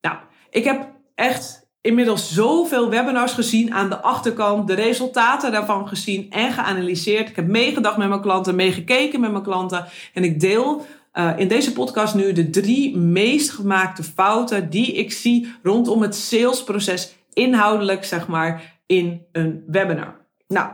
Nou, 0.00 0.16
ik 0.50 0.64
heb 0.64 0.92
echt 1.14 1.69
inmiddels 1.80 2.32
zoveel 2.32 2.90
webinars 2.90 3.32
gezien 3.32 3.74
aan 3.74 3.88
de 3.88 4.00
achterkant, 4.00 4.66
de 4.66 4.74
resultaten 4.74 5.52
daarvan 5.52 5.88
gezien 5.88 6.30
en 6.30 6.52
geanalyseerd. 6.52 7.28
Ik 7.28 7.36
heb 7.36 7.46
meegedacht 7.46 7.96
met 7.96 8.08
mijn 8.08 8.20
klanten, 8.20 8.54
meegekeken 8.54 9.20
met 9.20 9.30
mijn 9.30 9.42
klanten 9.42 9.84
en 10.14 10.24
ik 10.24 10.40
deel 10.40 10.86
uh, 11.14 11.32
in 11.36 11.48
deze 11.48 11.72
podcast 11.72 12.14
nu 12.14 12.32
de 12.32 12.50
drie 12.50 12.96
meest 12.96 13.50
gemaakte 13.50 14.02
fouten 14.02 14.70
die 14.70 14.92
ik 14.92 15.12
zie 15.12 15.54
rondom 15.62 16.02
het 16.02 16.14
salesproces 16.14 17.14
inhoudelijk, 17.32 18.04
zeg 18.04 18.26
maar, 18.26 18.80
in 18.86 19.26
een 19.32 19.64
webinar. 19.66 20.16
Nou, 20.48 20.70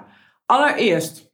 allereerst, 0.46 1.30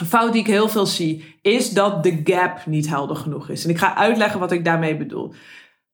een 0.00 0.06
fout 0.06 0.32
die 0.32 0.40
ik 0.40 0.46
heel 0.46 0.68
veel 0.68 0.86
zie, 0.86 1.34
is 1.42 1.70
dat 1.70 2.02
de 2.02 2.20
gap 2.24 2.66
niet 2.66 2.88
helder 2.88 3.16
genoeg 3.16 3.48
is. 3.48 3.64
En 3.64 3.70
ik 3.70 3.78
ga 3.78 3.94
uitleggen 3.94 4.40
wat 4.40 4.52
ik 4.52 4.64
daarmee 4.64 4.96
bedoel. 4.96 5.32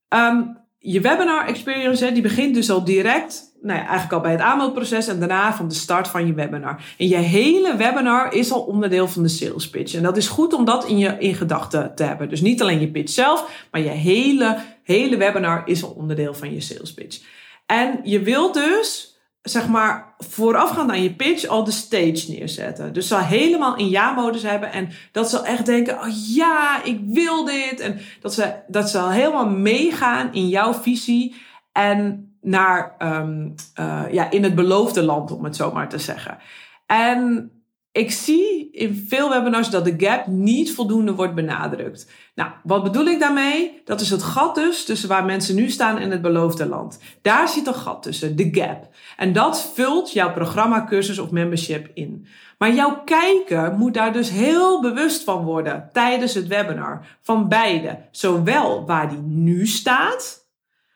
Um, 0.08 0.61
je 0.84 1.00
webinar 1.00 1.46
experience, 1.46 2.04
hè, 2.04 2.12
die 2.12 2.22
begint 2.22 2.54
dus 2.54 2.70
al 2.70 2.84
direct, 2.84 3.52
nou 3.60 3.78
ja, 3.78 3.84
eigenlijk 3.84 4.12
al 4.12 4.20
bij 4.20 4.30
het 4.30 4.40
aanmeldproces 4.40 5.08
en 5.08 5.18
daarna 5.18 5.54
van 5.54 5.68
de 5.68 5.74
start 5.74 6.08
van 6.08 6.26
je 6.26 6.34
webinar. 6.34 6.94
En 6.98 7.08
je 7.08 7.16
hele 7.16 7.76
webinar 7.76 8.34
is 8.34 8.52
al 8.52 8.60
onderdeel 8.60 9.08
van 9.08 9.22
de 9.22 9.28
sales 9.28 9.70
pitch. 9.70 9.94
En 9.94 10.02
dat 10.02 10.16
is 10.16 10.28
goed 10.28 10.52
om 10.52 10.64
dat 10.64 10.86
in 10.86 10.98
je 10.98 11.16
in 11.18 11.34
gedachten 11.34 11.94
te 11.94 12.02
hebben. 12.02 12.28
Dus 12.28 12.40
niet 12.40 12.62
alleen 12.62 12.80
je 12.80 12.90
pitch 12.90 13.12
zelf, 13.12 13.66
maar 13.70 13.80
je 13.80 13.88
hele, 13.88 14.58
hele 14.82 15.16
webinar 15.16 15.62
is 15.64 15.82
al 15.82 15.90
onderdeel 15.90 16.34
van 16.34 16.54
je 16.54 16.60
sales 16.60 16.94
pitch. 16.94 17.20
En 17.66 18.00
je 18.02 18.20
wilt 18.20 18.54
dus 18.54 19.11
zeg 19.42 19.68
maar, 19.68 20.14
voorafgaand 20.18 20.90
aan 20.90 21.02
je 21.02 21.14
pitch 21.14 21.46
al 21.46 21.64
de 21.64 21.70
stage 21.70 22.24
neerzetten. 22.28 22.92
Dus 22.92 23.08
ze 23.08 23.18
helemaal 23.18 23.76
in 23.76 23.88
ja-modus 23.88 24.42
hebben 24.42 24.72
en 24.72 24.88
dat 25.12 25.30
ze 25.30 25.40
echt 25.40 25.66
denken, 25.66 26.00
oh 26.00 26.34
ja, 26.34 26.82
ik 26.84 27.00
wil 27.06 27.44
dit. 27.44 27.80
En 27.80 28.00
dat 28.20 28.34
ze, 28.34 28.54
dat 28.66 28.90
ze 28.90 28.98
al 28.98 29.10
helemaal 29.10 29.48
meegaan 29.48 30.32
in 30.32 30.48
jouw 30.48 30.74
visie 30.74 31.34
en 31.72 32.26
naar, 32.40 32.94
um, 32.98 33.54
uh, 33.80 34.02
ja, 34.10 34.30
in 34.30 34.42
het 34.42 34.54
beloofde 34.54 35.02
land, 35.02 35.30
om 35.30 35.44
het 35.44 35.56
zo 35.56 35.72
maar 35.72 35.88
te 35.88 35.98
zeggen. 35.98 36.38
En 36.86 37.50
ik 37.92 38.10
zie 38.10 38.70
in 38.70 39.06
veel 39.08 39.28
webinars 39.28 39.70
dat 39.70 39.84
de 39.84 39.94
gap 39.96 40.26
niet 40.26 40.74
voldoende 40.74 41.14
wordt 41.14 41.34
benadrukt. 41.34 42.10
Nou, 42.34 42.50
wat 42.62 42.82
bedoel 42.82 43.04
ik 43.04 43.20
daarmee? 43.20 43.80
Dat 43.84 44.00
is 44.00 44.10
het 44.10 44.22
gat 44.22 44.54
dus 44.54 44.84
tussen 44.84 45.08
waar 45.08 45.24
mensen 45.24 45.54
nu 45.54 45.70
staan 45.70 45.98
en 45.98 46.10
het 46.10 46.22
beloofde 46.22 46.66
land. 46.66 46.98
Daar 47.22 47.48
zit 47.48 47.66
een 47.66 47.74
gat 47.74 48.02
tussen, 48.02 48.36
de 48.36 48.48
gap. 48.52 48.88
En 49.16 49.32
dat 49.32 49.70
vult 49.74 50.12
jouw 50.12 50.32
programma, 50.32 50.84
cursus 50.84 51.18
of 51.18 51.30
membership 51.30 51.90
in. 51.94 52.26
Maar 52.58 52.74
jouw 52.74 53.02
kijker 53.04 53.72
moet 53.72 53.94
daar 53.94 54.12
dus 54.12 54.30
heel 54.30 54.80
bewust 54.80 55.24
van 55.24 55.44
worden 55.44 55.88
tijdens 55.92 56.34
het 56.34 56.46
webinar. 56.46 57.18
Van 57.22 57.48
beide. 57.48 57.98
Zowel 58.10 58.86
waar 58.86 59.08
die 59.08 59.22
nu 59.22 59.66
staat, 59.66 60.48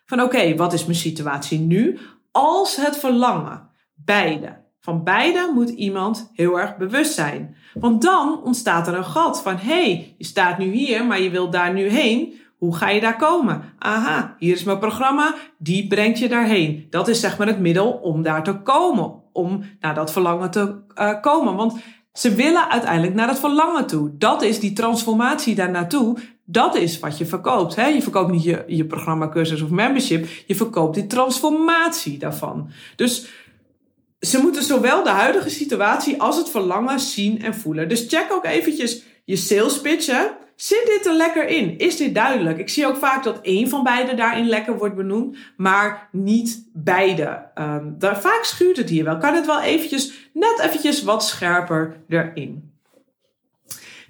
van 0.06 0.22
oké, 0.22 0.56
wat 0.56 0.72
is 0.72 0.84
mijn 0.84 0.98
situatie 0.98 1.58
nu, 1.58 1.98
als 2.30 2.76
het 2.76 2.96
verlangen. 2.96 3.70
Beide. 3.94 4.64
Van 4.86 5.04
beide 5.04 5.50
moet 5.54 5.68
iemand 5.68 6.30
heel 6.34 6.60
erg 6.60 6.76
bewust 6.76 7.14
zijn. 7.14 7.56
Want 7.74 8.02
dan 8.02 8.40
ontstaat 8.44 8.86
er 8.88 8.94
een 8.94 9.04
gat 9.04 9.42
van 9.42 9.56
hé, 9.56 9.82
hey, 9.82 10.14
je 10.18 10.24
staat 10.24 10.58
nu 10.58 10.72
hier, 10.72 11.06
maar 11.06 11.20
je 11.20 11.30
wilt 11.30 11.52
daar 11.52 11.72
nu 11.72 11.88
heen. 11.88 12.40
Hoe 12.58 12.76
ga 12.76 12.88
je 12.88 13.00
daar 13.00 13.16
komen? 13.16 13.62
Aha, 13.78 14.36
hier 14.38 14.54
is 14.54 14.64
mijn 14.64 14.78
programma, 14.78 15.34
die 15.58 15.86
brengt 15.86 16.18
je 16.18 16.28
daarheen. 16.28 16.86
Dat 16.90 17.08
is 17.08 17.20
zeg 17.20 17.38
maar 17.38 17.46
het 17.46 17.58
middel 17.58 17.92
om 17.92 18.22
daar 18.22 18.44
te 18.44 18.54
komen, 18.54 19.14
om 19.32 19.62
naar 19.80 19.94
dat 19.94 20.12
verlangen 20.12 20.50
te 20.50 20.74
uh, 20.94 21.20
komen. 21.20 21.54
Want 21.54 21.80
ze 22.12 22.34
willen 22.34 22.70
uiteindelijk 22.70 23.14
naar 23.14 23.26
dat 23.26 23.40
verlangen 23.40 23.86
toe. 23.86 24.10
Dat 24.18 24.42
is 24.42 24.60
die 24.60 24.72
transformatie 24.72 25.54
daar 25.54 25.70
naartoe. 25.70 26.18
Dat 26.44 26.76
is 26.76 26.98
wat 26.98 27.18
je 27.18 27.26
verkoopt. 27.26 27.76
Hè? 27.76 27.86
Je 27.86 28.02
verkoopt 28.02 28.32
niet 28.32 28.42
je, 28.42 28.64
je 28.66 28.84
programma, 28.84 29.28
cursus 29.28 29.62
of 29.62 29.70
membership. 29.70 30.26
Je 30.46 30.54
verkoopt 30.54 30.94
die 30.94 31.06
transformatie 31.06 32.18
daarvan. 32.18 32.70
Dus 32.96 33.26
ze 34.20 34.38
moeten 34.38 34.62
zowel 34.62 35.02
de 35.02 35.10
huidige 35.10 35.50
situatie 35.50 36.20
als 36.20 36.36
het 36.36 36.50
verlangen 36.50 37.00
zien 37.00 37.42
en 37.42 37.54
voelen. 37.54 37.88
Dus 37.88 38.06
check 38.08 38.32
ook 38.32 38.44
eventjes 38.44 39.02
je 39.24 39.36
sales 39.36 39.80
pitch. 39.80 40.34
Zit 40.56 40.86
dit 40.86 41.06
er 41.06 41.14
lekker 41.14 41.48
in? 41.48 41.78
Is 41.78 41.96
dit 41.96 42.14
duidelijk? 42.14 42.58
Ik 42.58 42.68
zie 42.68 42.86
ook 42.86 42.96
vaak 42.96 43.24
dat 43.24 43.40
één 43.40 43.68
van 43.68 43.82
beide 43.82 44.14
daarin 44.14 44.48
lekker 44.48 44.78
wordt 44.78 44.94
benoemd, 44.94 45.36
maar 45.56 46.08
niet 46.12 46.68
beide. 46.72 47.48
Um, 47.54 47.94
daar, 47.98 48.20
vaak 48.20 48.44
schuurt 48.44 48.76
het 48.76 48.88
hier 48.88 49.04
wel. 49.04 49.18
Kan 49.18 49.34
het 49.34 49.46
wel 49.46 49.60
eventjes, 49.60 50.30
net 50.32 50.60
eventjes 50.62 51.02
wat 51.02 51.24
scherper 51.24 51.96
erin. 52.08 52.74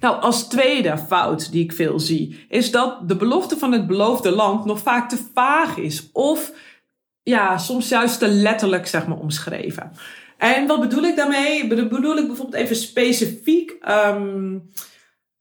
Nou, 0.01 0.21
als 0.21 0.49
tweede 0.49 0.99
fout 0.99 1.53
die 1.53 1.65
ik 1.65 1.73
veel 1.73 2.01
zie, 2.01 2.47
is 2.49 2.71
dat 2.71 3.09
de 3.09 3.17
belofte 3.17 3.59
van 3.59 3.73
het 3.73 3.87
beloofde 3.87 4.31
land 4.31 4.65
nog 4.65 4.79
vaak 4.79 5.09
te 5.09 5.19
vaag 5.35 5.77
is. 5.77 6.11
Of 6.13 6.53
ja, 7.29 7.59
soms 7.59 7.89
juist 7.89 8.19
te 8.19 8.29
letterlijk, 8.29 8.87
zeg 8.87 9.07
maar, 9.07 9.19
omschreven. 9.19 9.93
En 10.39 10.67
wat 10.67 10.81
bedoel 10.81 11.03
ik 11.03 11.17
daarmee? 11.17 11.67
Bedoel 11.67 12.17
ik 12.17 12.27
bijvoorbeeld 12.27 12.63
even 12.63 12.77
specifiek 12.77 13.77
um, 14.09 14.71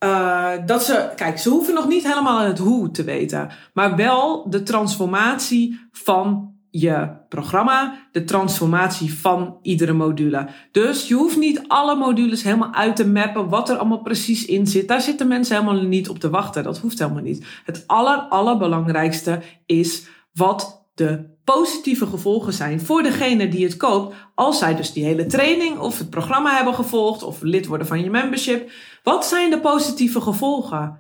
uh, 0.04 0.52
dat 0.66 0.84
ze, 0.84 1.10
kijk, 1.16 1.40
ze 1.40 1.50
hoeven 1.50 1.74
nog 1.74 1.88
niet 1.88 2.08
helemaal 2.08 2.40
het 2.40 2.58
hoe 2.58 2.92
te 2.92 3.04
weten, 3.04 3.50
maar 3.74 3.96
wel 3.96 4.50
de 4.50 4.64
transformatie 4.64 5.88
van 5.92 6.54
je 6.70 7.10
programma, 7.30 8.08
de 8.12 8.24
transformatie 8.24 9.14
van 9.14 9.58
iedere 9.62 9.94
module. 9.94 10.48
Dus 10.72 11.08
je 11.08 11.14
hoeft 11.14 11.38
niet 11.38 11.62
alle 11.68 11.96
modules 11.96 12.44
helemaal 12.44 12.74
uit 12.74 12.96
te 12.96 13.08
mappen, 13.08 13.50
wat 13.50 13.70
er 13.70 13.78
allemaal 13.78 14.02
precies 14.02 14.46
in 14.46 14.68
zit. 14.68 14.88
Daar 14.88 15.02
zitten 15.02 15.28
mensen 15.28 15.56
helemaal 15.56 15.84
niet 15.84 16.10
op 16.10 16.20
te 16.20 16.30
wachten. 16.30 16.64
Dat 16.64 16.78
hoeft 16.78 17.00
helemaal 17.00 17.24
niet. 17.24 17.46
Het 17.66 17.84
aller, 17.88 18.18
allerbelangrijkste 18.18 19.42
is 19.66 20.08
wat 20.34 20.88
de 20.94 21.35
positieve 21.46 22.06
gevolgen 22.06 22.54
zijn 22.54 22.82
voor 22.82 23.04
degene 23.04 23.48
die 23.48 23.66
het 23.66 23.78
koopt, 23.78 24.16
als 24.36 24.58
zij 24.58 24.76
dus 24.76 24.94
die 24.94 25.06
hele 25.06 25.26
training 25.26 25.80
of 25.80 25.98
het 25.98 26.10
programma 26.10 26.56
hebben 26.56 26.74
gevolgd 26.74 27.24
of 27.24 27.42
lid 27.42 27.66
worden 27.66 27.88
van 27.88 28.04
je 28.04 28.10
membership. 28.10 28.72
Wat 29.04 29.26
zijn 29.26 29.50
de 29.50 29.60
positieve 29.60 30.22
gevolgen? 30.22 31.00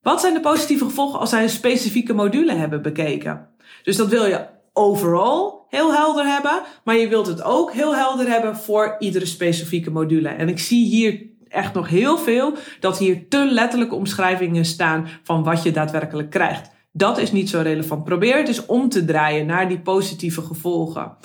Wat 0.00 0.20
zijn 0.20 0.34
de 0.34 0.40
positieve 0.40 0.84
gevolgen 0.84 1.20
als 1.20 1.30
zij 1.30 1.42
een 1.42 1.48
specifieke 1.48 2.14
module 2.14 2.54
hebben 2.54 2.82
bekeken? 2.82 3.48
Dus 3.82 3.96
dat 3.96 4.08
wil 4.08 4.26
je 4.26 4.46
overal 4.72 5.66
heel 5.68 5.94
helder 5.94 6.26
hebben, 6.26 6.62
maar 6.84 6.96
je 6.96 7.08
wilt 7.08 7.26
het 7.26 7.42
ook 7.42 7.72
heel 7.72 7.96
helder 7.96 8.28
hebben 8.28 8.56
voor 8.56 8.96
iedere 8.98 9.26
specifieke 9.26 9.90
module. 9.90 10.28
En 10.28 10.48
ik 10.48 10.58
zie 10.58 10.86
hier 10.86 11.26
echt 11.48 11.74
nog 11.74 11.88
heel 11.88 12.18
veel 12.18 12.54
dat 12.80 12.98
hier 12.98 13.28
te 13.28 13.44
letterlijke 13.44 13.94
omschrijvingen 13.94 14.64
staan 14.64 15.08
van 15.22 15.44
wat 15.44 15.62
je 15.62 15.70
daadwerkelijk 15.70 16.30
krijgt. 16.30 16.70
Dat 16.98 17.18
is 17.18 17.32
niet 17.32 17.48
zo 17.48 17.60
relevant. 17.60 18.04
Probeer 18.04 18.36
het 18.36 18.48
eens 18.48 18.66
om 18.66 18.88
te 18.88 19.04
draaien 19.04 19.46
naar 19.46 19.68
die 19.68 19.80
positieve 19.80 20.42
gevolgen. 20.42 21.16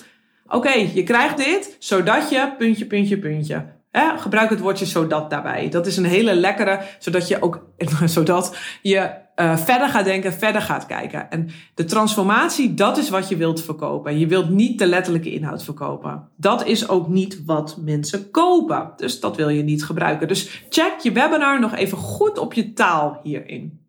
Oké, 0.47 0.73
je 0.93 1.03
krijgt 1.03 1.37
dit 1.37 1.75
zodat 1.79 2.29
je 2.29 2.53
puntje, 2.57 2.85
puntje, 2.85 3.19
puntje. 3.19 3.65
gebruik 4.17 4.49
het 4.49 4.59
woordje 4.59 4.85
zodat 4.85 5.29
daarbij. 5.29 5.69
Dat 5.69 5.87
is 5.87 5.97
een 5.97 6.05
hele 6.05 6.35
lekkere, 6.35 6.79
zodat 6.99 7.27
je 7.27 7.41
ook, 7.41 7.65
zodat 8.05 8.57
je 8.81 9.21
uh, 9.35 9.57
verder 9.57 9.89
gaat 9.89 10.05
denken, 10.05 10.33
verder 10.33 10.61
gaat 10.61 10.85
kijken. 10.85 11.31
En 11.31 11.49
de 11.73 11.85
transformatie, 11.85 12.73
dat 12.73 12.97
is 12.97 13.09
wat 13.09 13.29
je 13.29 13.37
wilt 13.37 13.61
verkopen. 13.61 14.19
Je 14.19 14.27
wilt 14.27 14.49
niet 14.49 14.79
de 14.79 14.85
letterlijke 14.85 15.33
inhoud 15.33 15.63
verkopen. 15.63 16.27
Dat 16.37 16.65
is 16.65 16.89
ook 16.89 17.07
niet 17.07 17.45
wat 17.45 17.77
mensen 17.81 18.31
kopen. 18.31 18.91
Dus 18.95 19.19
dat 19.19 19.35
wil 19.35 19.49
je 19.49 19.63
niet 19.63 19.85
gebruiken. 19.85 20.27
Dus 20.27 20.65
check 20.69 20.93
je 21.01 21.11
webinar 21.11 21.59
nog 21.59 21.75
even 21.75 21.97
goed 21.97 22.37
op 22.37 22.53
je 22.53 22.73
taal 22.73 23.19
hierin. 23.23 23.82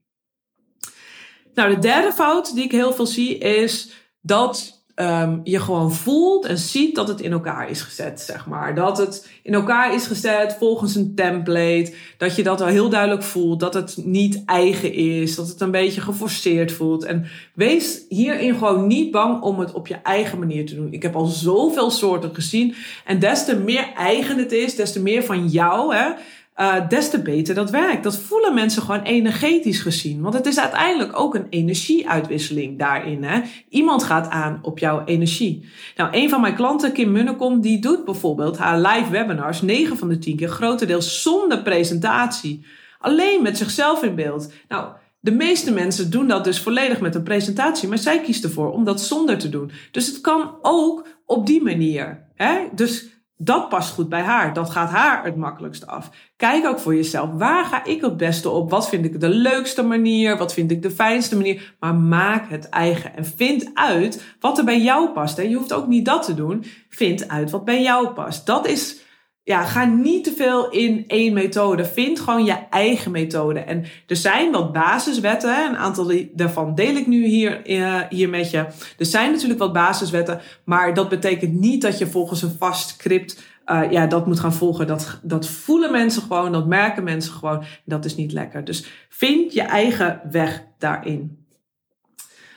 Nou, 1.55 1.75
de 1.75 1.81
derde 1.81 2.13
fout 2.13 2.55
die 2.55 2.65
ik 2.65 2.73
heel 2.73 2.93
veel 2.93 3.07
zie 3.07 3.39
is 3.39 3.91
dat 4.21 4.83
um, 4.97 5.41
je 5.45 5.61
gewoon 5.61 5.93
voelt 5.93 6.45
en 6.45 6.59
ziet 6.59 6.95
dat 6.95 7.09
het 7.09 7.21
in 7.21 7.33
elkaar 7.33 7.71
is 7.71 7.83
gezet, 7.83 8.21
zeg 8.21 8.47
maar. 8.47 8.75
Dat 8.75 8.99
het 8.99 9.29
in 9.43 9.55
elkaar 9.55 9.95
is 9.95 10.07
gezet 10.07 10.57
volgens 10.59 10.95
een 10.95 11.15
template. 11.15 11.93
Dat 12.19 12.37
je 12.37 12.43
dat 12.43 12.61
al 12.61 12.67
heel 12.67 12.89
duidelijk 12.89 13.23
voelt. 13.23 13.61
Dat 13.61 13.75
het 13.75 13.97
niet 14.05 14.43
eigen 14.45 14.93
is. 14.93 15.35
Dat 15.35 15.49
het 15.49 15.61
een 15.61 15.71
beetje 15.71 16.01
geforceerd 16.01 16.73
voelt. 16.73 17.05
En 17.05 17.27
wees 17.55 18.05
hierin 18.09 18.55
gewoon 18.55 18.87
niet 18.87 19.11
bang 19.11 19.43
om 19.43 19.59
het 19.59 19.73
op 19.73 19.87
je 19.87 19.97
eigen 20.03 20.39
manier 20.39 20.67
te 20.67 20.75
doen. 20.75 20.93
Ik 20.93 21.03
heb 21.03 21.17
al 21.17 21.27
zoveel 21.27 21.91
soorten 21.91 22.35
gezien. 22.35 22.75
En 23.05 23.19
des 23.19 23.45
te 23.45 23.57
meer 23.57 23.93
eigen 23.97 24.39
het 24.39 24.53
is, 24.53 24.77
des 24.77 24.93
te 24.93 25.03
meer 25.03 25.25
van 25.25 25.49
jou, 25.49 25.95
hè 25.95 26.13
uh, 26.57 26.89
des 26.89 27.11
te 27.11 27.23
beter 27.23 27.55
dat 27.55 27.71
werkt. 27.71 28.03
Dat 28.03 28.19
voelen 28.19 28.55
mensen 28.55 28.83
gewoon 28.83 29.03
energetisch 29.03 29.81
gezien. 29.81 30.21
Want 30.21 30.35
het 30.35 30.47
is 30.47 30.59
uiteindelijk 30.59 31.19
ook 31.19 31.35
een 31.35 31.47
energieuitwisseling 31.51 32.79
daarin. 32.79 33.25
Hè? 33.25 33.41
Iemand 33.69 34.03
gaat 34.03 34.29
aan 34.29 34.59
op 34.63 34.79
jouw 34.79 35.05
energie. 35.05 35.69
Nou, 35.97 36.11
een 36.13 36.29
van 36.29 36.41
mijn 36.41 36.55
klanten, 36.55 36.93
Kim 36.93 37.13
Munnekom, 37.13 37.61
die 37.61 37.79
doet 37.79 38.05
bijvoorbeeld 38.05 38.59
haar 38.59 38.81
live 38.81 39.11
webinars 39.11 39.63
9 39.63 39.97
van 39.97 40.09
de 40.09 40.19
10 40.19 40.37
keer 40.37 40.49
grotendeels 40.49 41.23
zonder 41.23 41.63
presentatie. 41.63 42.67
Alleen 42.99 43.43
met 43.43 43.59
zichzelf 43.59 44.03
in 44.03 44.15
beeld. 44.15 44.53
Nou, 44.69 44.93
de 45.21 45.33
meeste 45.33 45.73
mensen 45.73 46.11
doen 46.11 46.29
dat 46.29 46.45
dus 46.45 46.61
volledig 46.61 47.01
met 47.01 47.15
een 47.15 47.23
presentatie, 47.23 47.89
maar 47.89 47.99
zij 47.99 48.21
kiest 48.21 48.45
ervoor 48.45 48.73
om 48.73 48.85
dat 48.85 49.01
zonder 49.01 49.39
te 49.39 49.49
doen. 49.49 49.71
Dus 49.91 50.07
het 50.07 50.21
kan 50.21 50.55
ook 50.63 51.07
op 51.27 51.47
die 51.47 51.63
manier. 51.63 52.27
Hè? 52.35 52.59
Dus 52.75 53.14
dat 53.37 53.69
past 53.69 53.95
goed 53.95 54.09
bij 54.09 54.21
haar. 54.21 54.53
Dat 54.53 54.71
gaat 54.71 54.91
haar 54.91 55.25
het 55.25 55.37
makkelijkste 55.37 55.87
af. 55.87 56.11
Kijk 56.37 56.67
ook 56.67 56.79
voor 56.79 56.95
jezelf. 56.95 57.31
Waar 57.33 57.65
ga 57.65 57.85
ik 57.85 58.01
het 58.01 58.17
beste 58.17 58.51
op? 58.51 58.71
Wat 58.71 58.89
vind 58.89 59.05
ik 59.05 59.21
de 59.21 59.29
leukste 59.29 59.83
manier? 59.83 60.39
Wat 60.39 60.53
vind 60.53 60.71
ik 60.71 60.83
de 60.83 60.91
fijnste 60.91 61.37
manier? 61.37 61.75
Maar 61.81 61.95
maak 61.95 62.51
het 62.51 62.69
eigen. 62.69 63.17
En 63.17 63.25
vind 63.25 63.71
uit 63.75 64.23
wat 64.41 64.59
er 64.59 64.65
bij 64.65 64.81
jou 64.81 65.09
past. 65.09 65.37
Je 65.43 65.55
hoeft 65.55 65.73
ook 65.73 65.87
niet 65.87 66.05
dat 66.05 66.23
te 66.23 66.35
doen. 66.35 66.65
Vind 66.89 67.29
uit 67.29 67.51
wat 67.51 67.65
bij 67.65 67.83
jou 67.83 68.09
past. 68.09 68.47
Dat 68.47 68.67
is 68.67 69.04
ja, 69.45 69.65
ga 69.65 69.85
niet 69.85 70.25
te 70.25 70.33
veel 70.33 70.71
in 70.71 71.05
één 71.07 71.33
methode. 71.33 71.85
Vind 71.85 72.21
gewoon 72.21 72.45
je 72.45 72.57
eigen 72.71 73.11
methode. 73.11 73.61
En 73.61 73.85
er 74.07 74.17
zijn 74.17 74.53
wat 74.53 74.73
basiswetten. 74.73 75.67
Een 75.69 75.77
aantal 75.77 76.13
daarvan 76.33 76.75
deel 76.75 76.97
ik 76.97 77.07
nu 77.07 77.27
hier, 77.27 77.71
uh, 77.71 78.01
hier 78.09 78.29
met 78.29 78.51
je. 78.51 78.59
Er 78.99 79.07
zijn 79.07 79.31
natuurlijk 79.31 79.61
wat 79.61 79.73
basiswetten. 79.73 80.41
Maar 80.65 80.95
dat 80.95 81.09
betekent 81.09 81.53
niet 81.53 81.83
dat 81.83 81.99
je 81.99 82.07
volgens 82.07 82.43
een 82.43 82.57
vast 82.59 82.89
script 82.89 83.43
uh, 83.67 83.91
ja, 83.91 84.07
dat 84.07 84.27
moet 84.27 84.41
gaan 84.41 84.53
volgen. 84.53 84.87
Dat, 84.87 85.21
dat 85.23 85.49
voelen 85.49 85.93
mensen 85.93 86.23
gewoon. 86.23 86.53
Dat 86.53 86.67
merken 86.67 87.05
mensen 87.05 87.33
gewoon. 87.33 87.65
Dat 87.85 88.05
is 88.05 88.17
niet 88.17 88.33
lekker. 88.33 88.65
Dus 88.65 89.07
vind 89.09 89.53
je 89.53 89.63
eigen 89.63 90.21
weg 90.31 90.65
daarin. 90.79 91.45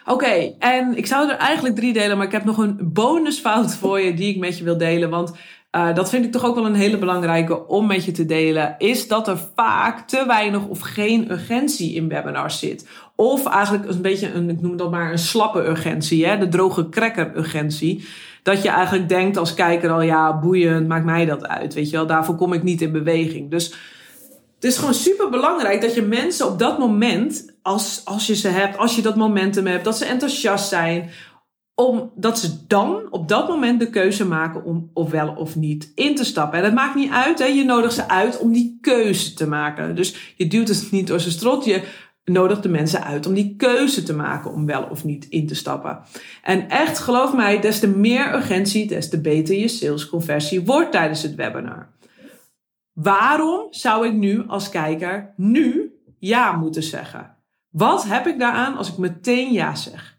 Oké, 0.06 0.56
en 0.60 0.98
ik 0.98 1.06
zou 1.06 1.30
er 1.30 1.38
eigenlijk 1.38 1.76
drie 1.76 1.94
delen, 1.94 2.18
maar 2.18 2.26
ik 2.26 2.32
heb 2.32 2.44
nog 2.44 2.58
een 2.58 2.78
bonusfout 2.94 3.76
voor 3.76 4.00
je 4.00 4.14
die 4.14 4.30
ik 4.30 4.38
met 4.38 4.58
je 4.58 4.64
wil 4.64 4.78
delen. 4.78 5.10
Want 5.10 5.32
uh, 5.78 5.96
dat 5.96 6.10
vind 6.10 6.26
ik 6.26 6.32
toch 6.32 6.46
ook 6.46 6.56
wel 6.56 6.66
een 6.66 6.76
hele 6.76 6.98
belangrijke 6.98 7.68
om 7.68 7.88
met 7.88 8.06
je 8.06 8.12
te 8.12 8.26
delen. 8.26 8.76
Is 8.78 9.08
dat 9.08 9.28
er 9.28 9.38
vaak 9.56 10.08
te 10.08 10.24
weinig 10.28 10.68
of 10.68 10.80
geen 10.80 11.32
urgentie 11.32 11.94
in 11.94 12.08
webinars 12.08 12.60
zit. 12.60 12.88
Of 13.16 13.46
eigenlijk 13.46 13.90
een 13.90 14.02
beetje 14.02 14.34
een, 14.34 14.50
ik 14.50 14.62
noem 14.62 14.78
dat 14.78 14.92
maar 14.92 15.12
een 15.12 15.20
slappe 15.20 15.68
urgentie, 15.68 16.26
hè? 16.26 16.38
de 16.38 16.48
droge 16.48 16.90
cracker 16.90 17.32
urgentie. 17.36 18.08
Dat 18.44 18.62
je 18.62 18.70
eigenlijk 18.70 19.10
denkt 19.10 19.38
als 19.38 19.54
kijker 19.54 19.92
al, 19.92 20.02
ja, 20.02 20.40
boeiend, 20.40 20.88
maakt 20.88 21.06
mij 21.06 21.26
dat 21.26 21.48
uit. 21.48 21.74
Weet 21.74 21.90
je 21.90 21.96
wel, 21.96 22.08
daarvoor 22.08 22.36
kom 22.36 22.54
ik 22.54 22.64
niet 22.64 22.82
in 22.82 22.92
beweging. 22.92 23.52
Dus 23.52 23.74
het 24.56 24.64
is 24.64 24.78
gewoon 24.78 24.94
super 24.94 25.30
belangrijk 25.30 25.82
dat 25.82 25.94
je 25.94 26.02
mensen 26.02 26.48
op 26.48 26.60
dat 26.60 26.80
moment, 26.80 27.56
als, 27.62 28.02
als 28.06 28.28
je 28.28 28.36
ze 28.36 28.48
hebt, 28.48 28.78
als 28.78 28.96
je 28.96 29.02
dat 29.02 29.16
momentum 29.16 29.66
hebt, 29.66 29.84
dat 29.84 29.98
ze 29.98 30.06
enthousiast 30.06 30.68
zijn, 30.68 31.10
omdat 31.80 32.40
ze 32.40 32.68
dan 32.68 33.08
op 33.10 33.28
dat 33.28 33.48
moment 33.48 33.80
de 33.80 33.90
keuze 33.90 34.26
maken 34.26 34.64
om 34.64 34.90
of 34.94 35.12
wel 35.12 35.34
of 35.36 35.56
niet 35.56 35.92
in 35.96 36.16
te 36.16 36.24
stappen. 36.24 36.58
En 36.58 36.64
dat 36.64 36.74
maakt 36.74 36.96
niet 36.96 37.12
uit, 37.12 37.40
hè? 37.40 37.46
je 37.46 37.64
nodigt 37.64 37.94
ze 37.94 38.10
uit 38.10 38.40
om 38.40 38.52
die 38.52 38.78
keuze 38.82 39.34
te 39.34 39.48
maken. 39.48 39.96
Dus 39.96 40.34
je 40.36 40.48
duwt 40.48 40.68
het 40.68 40.92
niet 40.92 41.08
door 41.08 41.20
zijn 41.20 41.34
strot, 41.34 41.66
je 41.66 41.84
nodigt 42.24 42.64
de 42.64 42.70
mensen 42.70 43.04
uit 43.04 43.26
om 43.26 43.34
die 43.34 43.56
keuze 43.56 44.04
te 44.04 44.14
maken 44.14 44.54
om 44.54 44.66
wel 44.66 44.84
of 44.84 45.04
niet 45.04 45.26
in 45.30 45.48
te 45.48 45.56
stappen. 45.56 46.00
En 46.44 46.70
echt, 46.70 47.00
geloof 47.00 47.36
mij, 47.36 47.60
des 47.60 47.80
te 47.80 47.88
meer 47.88 48.34
urgentie, 48.34 48.88
des 48.88 49.10
te 49.10 49.22
beter 49.22 49.56
je 49.56 49.68
salesconversie 49.68 50.66
wordt 50.66 50.92
tijdens 50.92 51.22
het 51.22 51.36
webinar. 51.36 51.90
Waarom 52.94 53.68
zou 53.70 54.08
ik 54.08 54.14
nu 54.14 54.48
als 54.48 54.70
kijker 54.70 55.34
nu 55.36 55.94
ja 56.20 56.52
moeten 56.52 56.84
zeggen? 56.84 57.36
Wat 57.70 58.04
heb 58.04 58.28
ik 58.28 58.40
daaraan 58.40 58.78
als 58.78 58.90
ik 58.90 58.98
meteen 58.98 59.52
ja 59.52 59.76
zeg? 59.76 60.17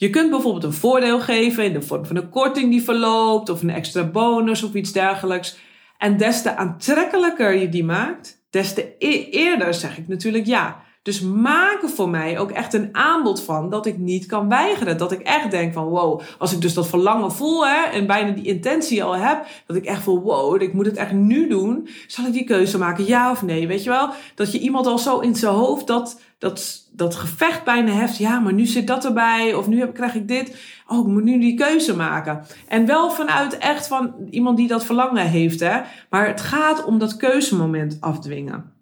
Je 0.00 0.10
kunt 0.10 0.30
bijvoorbeeld 0.30 0.64
een 0.64 0.72
voordeel 0.72 1.20
geven 1.20 1.64
in 1.64 1.72
de 1.72 1.82
vorm 1.82 2.06
van 2.06 2.16
een 2.16 2.28
korting 2.28 2.70
die 2.70 2.82
verloopt 2.82 3.48
of 3.48 3.62
een 3.62 3.70
extra 3.70 4.04
bonus 4.04 4.62
of 4.62 4.74
iets 4.74 4.92
dergelijks. 4.92 5.58
En 5.96 6.16
des 6.16 6.42
te 6.42 6.56
aantrekkelijker 6.56 7.54
je 7.54 7.68
die 7.68 7.84
maakt, 7.84 8.44
des 8.50 8.74
te 8.74 8.94
e-, 8.98 9.28
eerder 9.30 9.74
zeg 9.74 9.98
ik 9.98 10.08
natuurlijk 10.08 10.46
ja. 10.46 10.82
Dus 11.08 11.20
maak 11.20 11.82
er 11.82 11.88
voor 11.88 12.08
mij 12.08 12.38
ook 12.38 12.50
echt 12.50 12.74
een 12.74 12.88
aanbod 12.92 13.42
van 13.42 13.70
dat 13.70 13.86
ik 13.86 13.98
niet 13.98 14.26
kan 14.26 14.48
weigeren. 14.48 14.98
Dat 14.98 15.12
ik 15.12 15.20
echt 15.20 15.50
denk 15.50 15.72
van 15.72 15.84
wow, 15.84 16.20
als 16.38 16.52
ik 16.52 16.60
dus 16.60 16.74
dat 16.74 16.88
verlangen 16.88 17.32
voel 17.32 17.66
hè, 17.66 17.82
en 17.82 18.06
bijna 18.06 18.30
die 18.30 18.44
intentie 18.44 19.04
al 19.04 19.16
heb, 19.16 19.46
dat 19.66 19.76
ik 19.76 19.84
echt 19.84 20.02
voel 20.02 20.20
wow, 20.20 20.62
ik 20.62 20.72
moet 20.72 20.86
het 20.86 20.96
echt 20.96 21.12
nu 21.12 21.48
doen. 21.48 21.88
Zal 22.06 22.26
ik 22.26 22.32
die 22.32 22.44
keuze 22.44 22.78
maken, 22.78 23.06
ja 23.06 23.30
of 23.30 23.42
nee? 23.42 23.66
Weet 23.66 23.84
je 23.84 23.90
wel? 23.90 24.10
Dat 24.34 24.52
je 24.52 24.58
iemand 24.58 24.86
al 24.86 24.98
zo 24.98 25.18
in 25.18 25.34
zijn 25.34 25.54
hoofd 25.54 25.86
dat, 25.86 26.20
dat, 26.38 26.88
dat 26.92 27.14
gevecht 27.14 27.64
bijna 27.64 27.92
heft. 27.92 28.16
Ja, 28.16 28.38
maar 28.38 28.52
nu 28.52 28.66
zit 28.66 28.86
dat 28.86 29.04
erbij 29.04 29.54
of 29.54 29.66
nu 29.66 29.86
krijg 29.86 30.14
ik 30.14 30.28
dit. 30.28 30.56
Oh, 30.86 30.98
ik 30.98 31.12
moet 31.12 31.24
nu 31.24 31.40
die 31.40 31.54
keuze 31.54 31.96
maken. 31.96 32.44
En 32.68 32.86
wel 32.86 33.10
vanuit 33.10 33.58
echt 33.58 33.86
van 33.86 34.14
iemand 34.30 34.56
die 34.56 34.68
dat 34.68 34.84
verlangen 34.84 35.26
heeft. 35.26 35.60
Hè? 35.60 35.80
Maar 36.10 36.26
het 36.26 36.40
gaat 36.40 36.84
om 36.84 36.98
dat 36.98 37.16
keuzemoment 37.16 37.96
afdwingen. 38.00 38.77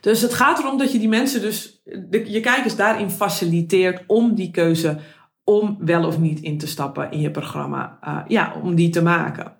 Dus 0.00 0.20
het 0.20 0.34
gaat 0.34 0.58
erom 0.58 0.78
dat 0.78 0.92
je 0.92 0.98
die 0.98 1.08
mensen 1.08 1.40
dus, 1.40 1.82
de, 1.84 2.30
je 2.30 2.40
kijkers 2.40 2.76
daarin 2.76 3.10
faciliteert 3.10 4.02
om 4.06 4.34
die 4.34 4.50
keuze 4.50 4.98
om 5.44 5.76
wel 5.80 6.04
of 6.04 6.18
niet 6.18 6.40
in 6.40 6.58
te 6.58 6.66
stappen 6.66 7.10
in 7.10 7.20
je 7.20 7.30
programma, 7.30 7.98
uh, 8.04 8.18
ja, 8.28 8.54
om 8.62 8.74
die 8.74 8.90
te 8.90 9.02
maken. 9.02 9.58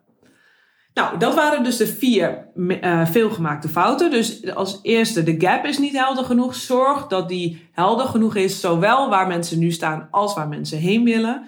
Nou, 0.94 1.18
dat 1.18 1.34
waren 1.34 1.64
dus 1.64 1.76
de 1.76 1.86
vier 1.86 2.50
uh, 2.54 3.06
veelgemaakte 3.06 3.68
fouten. 3.68 4.10
Dus 4.10 4.54
als 4.54 4.78
eerste, 4.82 5.22
de 5.22 5.34
gap 5.38 5.64
is 5.64 5.78
niet 5.78 5.96
helder 5.96 6.24
genoeg. 6.24 6.54
Zorg 6.54 7.06
dat 7.06 7.28
die 7.28 7.68
helder 7.72 8.06
genoeg 8.06 8.36
is, 8.36 8.60
zowel 8.60 9.08
waar 9.08 9.26
mensen 9.26 9.58
nu 9.58 9.70
staan 9.70 10.08
als 10.10 10.34
waar 10.34 10.48
mensen 10.48 10.78
heen 10.78 11.04
willen. 11.04 11.46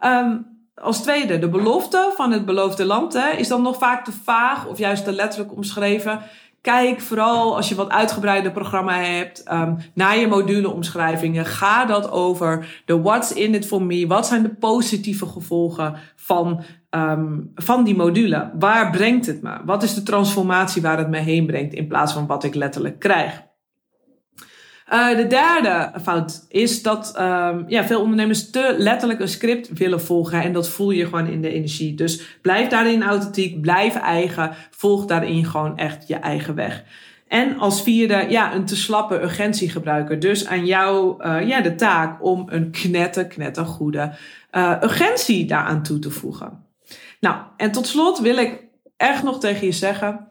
Um, 0.00 0.52
als 0.74 1.02
tweede, 1.02 1.38
de 1.38 1.48
belofte 1.48 2.12
van 2.16 2.32
het 2.32 2.44
beloofde 2.44 2.84
land 2.84 3.12
hè, 3.12 3.30
is 3.30 3.48
dan 3.48 3.62
nog 3.62 3.78
vaak 3.78 4.04
te 4.04 4.12
vaag 4.12 4.66
of 4.66 4.78
juist 4.78 5.04
te 5.04 5.12
letterlijk 5.12 5.52
omschreven. 5.52 6.20
Kijk 6.64 7.00
vooral 7.00 7.56
als 7.56 7.68
je 7.68 7.74
wat 7.74 7.90
uitgebreider 7.90 8.52
programma 8.52 9.00
hebt 9.00 9.52
um, 9.52 9.76
naar 9.94 10.18
je 10.18 10.26
moduleomschrijvingen. 10.26 11.44
Ga 11.44 11.84
dat 11.84 12.10
over 12.10 12.82
de 12.84 13.00
what's 13.00 13.32
in 13.32 13.54
it 13.54 13.66
for 13.66 13.82
me. 13.82 14.06
Wat 14.06 14.26
zijn 14.26 14.42
de 14.42 14.54
positieve 14.54 15.26
gevolgen 15.26 15.94
van, 16.16 16.62
um, 16.90 17.52
van 17.54 17.84
die 17.84 17.96
module? 17.96 18.50
Waar 18.58 18.90
brengt 18.90 19.26
het 19.26 19.42
me? 19.42 19.60
Wat 19.64 19.82
is 19.82 19.94
de 19.94 20.02
transformatie 20.02 20.82
waar 20.82 20.98
het 20.98 21.10
me 21.10 21.18
heen 21.18 21.46
brengt 21.46 21.74
in 21.74 21.86
plaats 21.86 22.12
van 22.12 22.26
wat 22.26 22.44
ik 22.44 22.54
letterlijk 22.54 22.98
krijg? 22.98 23.43
Uh, 24.94 25.16
de 25.16 25.26
derde 25.26 25.92
fout 26.02 26.46
is 26.48 26.82
dat 26.82 27.14
um, 27.18 27.64
ja, 27.66 27.84
veel 27.84 28.00
ondernemers 28.00 28.50
te 28.50 28.74
letterlijk 28.78 29.20
een 29.20 29.28
script 29.28 29.78
willen 29.78 30.00
volgen. 30.00 30.42
En 30.42 30.52
dat 30.52 30.68
voel 30.68 30.90
je 30.90 31.04
gewoon 31.04 31.26
in 31.26 31.42
de 31.42 31.52
energie. 31.52 31.94
Dus 31.94 32.38
blijf 32.42 32.68
daarin 32.68 33.02
authentiek, 33.02 33.60
blijf 33.60 33.94
eigen. 33.94 34.54
Volg 34.70 35.06
daarin 35.06 35.44
gewoon 35.44 35.76
echt 35.76 36.08
je 36.08 36.14
eigen 36.14 36.54
weg. 36.54 36.84
En 37.28 37.58
als 37.58 37.82
vierde, 37.82 38.26
ja, 38.28 38.54
een 38.54 38.64
te 38.64 38.76
slappe 38.76 39.22
urgentiegebruiker. 39.22 40.20
Dus 40.20 40.46
aan 40.46 40.66
jou 40.66 41.24
uh, 41.24 41.48
ja, 41.48 41.60
de 41.60 41.74
taak 41.74 42.24
om 42.24 42.46
een 42.48 42.70
knetter, 42.70 43.26
knettergoede 43.26 44.12
uh, 44.52 44.76
urgentie 44.82 45.46
daaraan 45.46 45.82
toe 45.82 45.98
te 45.98 46.10
voegen. 46.10 46.64
Nou, 47.20 47.36
en 47.56 47.72
tot 47.72 47.86
slot 47.86 48.18
wil 48.20 48.36
ik 48.36 48.64
echt 48.96 49.22
nog 49.22 49.40
tegen 49.40 49.66
je 49.66 49.72
zeggen: 49.72 50.28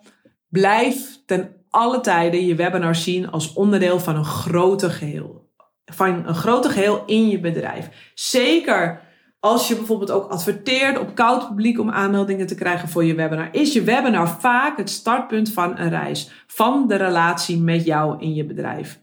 blijf 0.50 1.20
ten 1.25 1.62
alle 1.74 2.00
tijden 2.00 2.46
je 2.46 2.56
webinar 2.56 2.96
zien 2.96 3.32
als 3.32 3.53
onderdeel 3.53 4.00
van 4.00 4.15
een 4.15 4.25
groter 4.25 4.92
geheel. 4.92 5.51
Van 5.86 6.27
een 6.27 6.36
groter 6.36 6.72
geheel 6.72 7.03
in 7.06 7.30
je 7.30 7.39
bedrijf. 7.39 8.12
Zeker 8.13 9.01
als 9.39 9.68
je 9.68 9.75
bijvoorbeeld 9.75 10.12
ook 10.12 10.32
adverteert 10.32 11.00
op 11.00 11.15
koud 11.15 11.48
publiek 11.48 11.80
om 11.80 11.92
aanmeldingen 11.92 12.48
te 12.48 12.56
krijgen 12.56 12.89
voor 12.89 13.03
je 13.03 13.15
webinar, 13.15 13.50
is 13.51 13.74
je 13.74 13.82
webinar 13.82 14.30
vaak 14.39 14.77
het 14.77 14.89
startpunt 14.89 15.53
van 15.53 15.80
een 15.80 15.89
reis, 15.89 16.32
van 16.48 16.88
de 16.88 16.96
relatie 16.96 17.58
met 17.58 17.86
jou 17.86 18.20
in 18.20 18.34
je 18.34 18.46
bedrijf. 18.46 19.02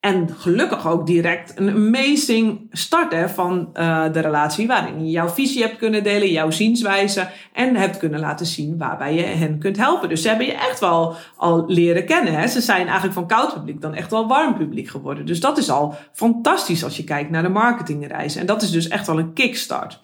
En 0.00 0.28
gelukkig 0.38 0.88
ook 0.88 1.06
direct 1.06 1.52
een 1.58 1.70
amazing 1.70 2.68
start 2.70 3.12
hè, 3.12 3.28
van 3.28 3.70
uh, 3.74 4.12
de 4.12 4.20
relatie, 4.20 4.66
waarin 4.66 5.04
je 5.04 5.10
jouw 5.10 5.28
visie 5.28 5.62
hebt 5.62 5.76
kunnen 5.76 6.02
delen, 6.02 6.30
jouw 6.30 6.50
zienswijze 6.50 7.28
en 7.52 7.76
hebt 7.76 7.96
kunnen 7.96 8.20
laten 8.20 8.46
zien 8.46 8.78
waarbij 8.78 9.14
je 9.14 9.22
hen 9.22 9.58
kunt 9.58 9.76
helpen. 9.76 10.08
Dus 10.08 10.22
ze 10.22 10.28
hebben 10.28 10.46
je 10.46 10.52
echt 10.52 10.80
wel 10.80 11.14
al 11.36 11.64
leren 11.66 12.06
kennen. 12.06 12.34
Hè. 12.34 12.46
Ze 12.46 12.60
zijn 12.60 12.84
eigenlijk 12.84 13.12
van 13.12 13.26
koud 13.26 13.54
publiek 13.54 13.80
dan 13.80 13.94
echt 13.94 14.10
wel 14.10 14.28
warm 14.28 14.56
publiek 14.56 14.88
geworden. 14.88 15.26
Dus 15.26 15.40
dat 15.40 15.58
is 15.58 15.70
al 15.70 15.94
fantastisch 16.12 16.84
als 16.84 16.96
je 16.96 17.04
kijkt 17.04 17.30
naar 17.30 17.42
de 17.42 17.48
marketingreis. 17.48 18.36
En 18.36 18.46
dat 18.46 18.62
is 18.62 18.70
dus 18.70 18.88
echt 18.88 19.06
wel 19.06 19.18
een 19.18 19.32
kickstart. 19.32 20.00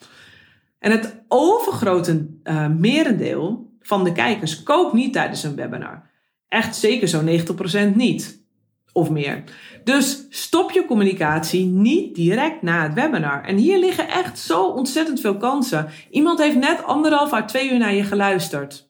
En 0.79 0.91
het 0.91 1.23
overgrote 1.29 2.27
uh, 2.45 2.67
merendeel 2.67 3.71
van 3.81 4.05
de 4.05 4.13
kijkers 4.13 4.63
koopt 4.63 4.93
niet 4.93 5.13
tijdens 5.13 5.43
een 5.43 5.55
webinar. 5.55 6.11
Echt 6.49 6.77
zeker 6.77 7.09
zo'n 7.09 7.41
90% 7.93 7.95
niet 7.95 8.45
of 8.97 9.11
meer. 9.11 9.43
Dus 9.85 10.27
stop 10.31 10.71
je 10.71 10.85
communicatie 10.87 11.65
niet 11.65 12.15
direct 12.15 12.63
na 12.63 12.83
het 12.83 12.95
webinar. 12.95 13.45
En 13.45 13.57
hier 13.57 13.79
liggen 13.79 14.09
echt 14.09 14.39
zo 14.39 14.63
ontzettend 14.63 15.21
veel 15.21 15.37
kansen. 15.37 15.89
Iemand 16.11 16.39
heeft 16.39 16.57
net 16.57 16.85
anderhalf 16.85 17.33
à 17.33 17.45
twee 17.45 17.71
uur 17.73 17.79
naar 17.79 17.95
je 17.95 18.05
geluisterd. 18.05 18.89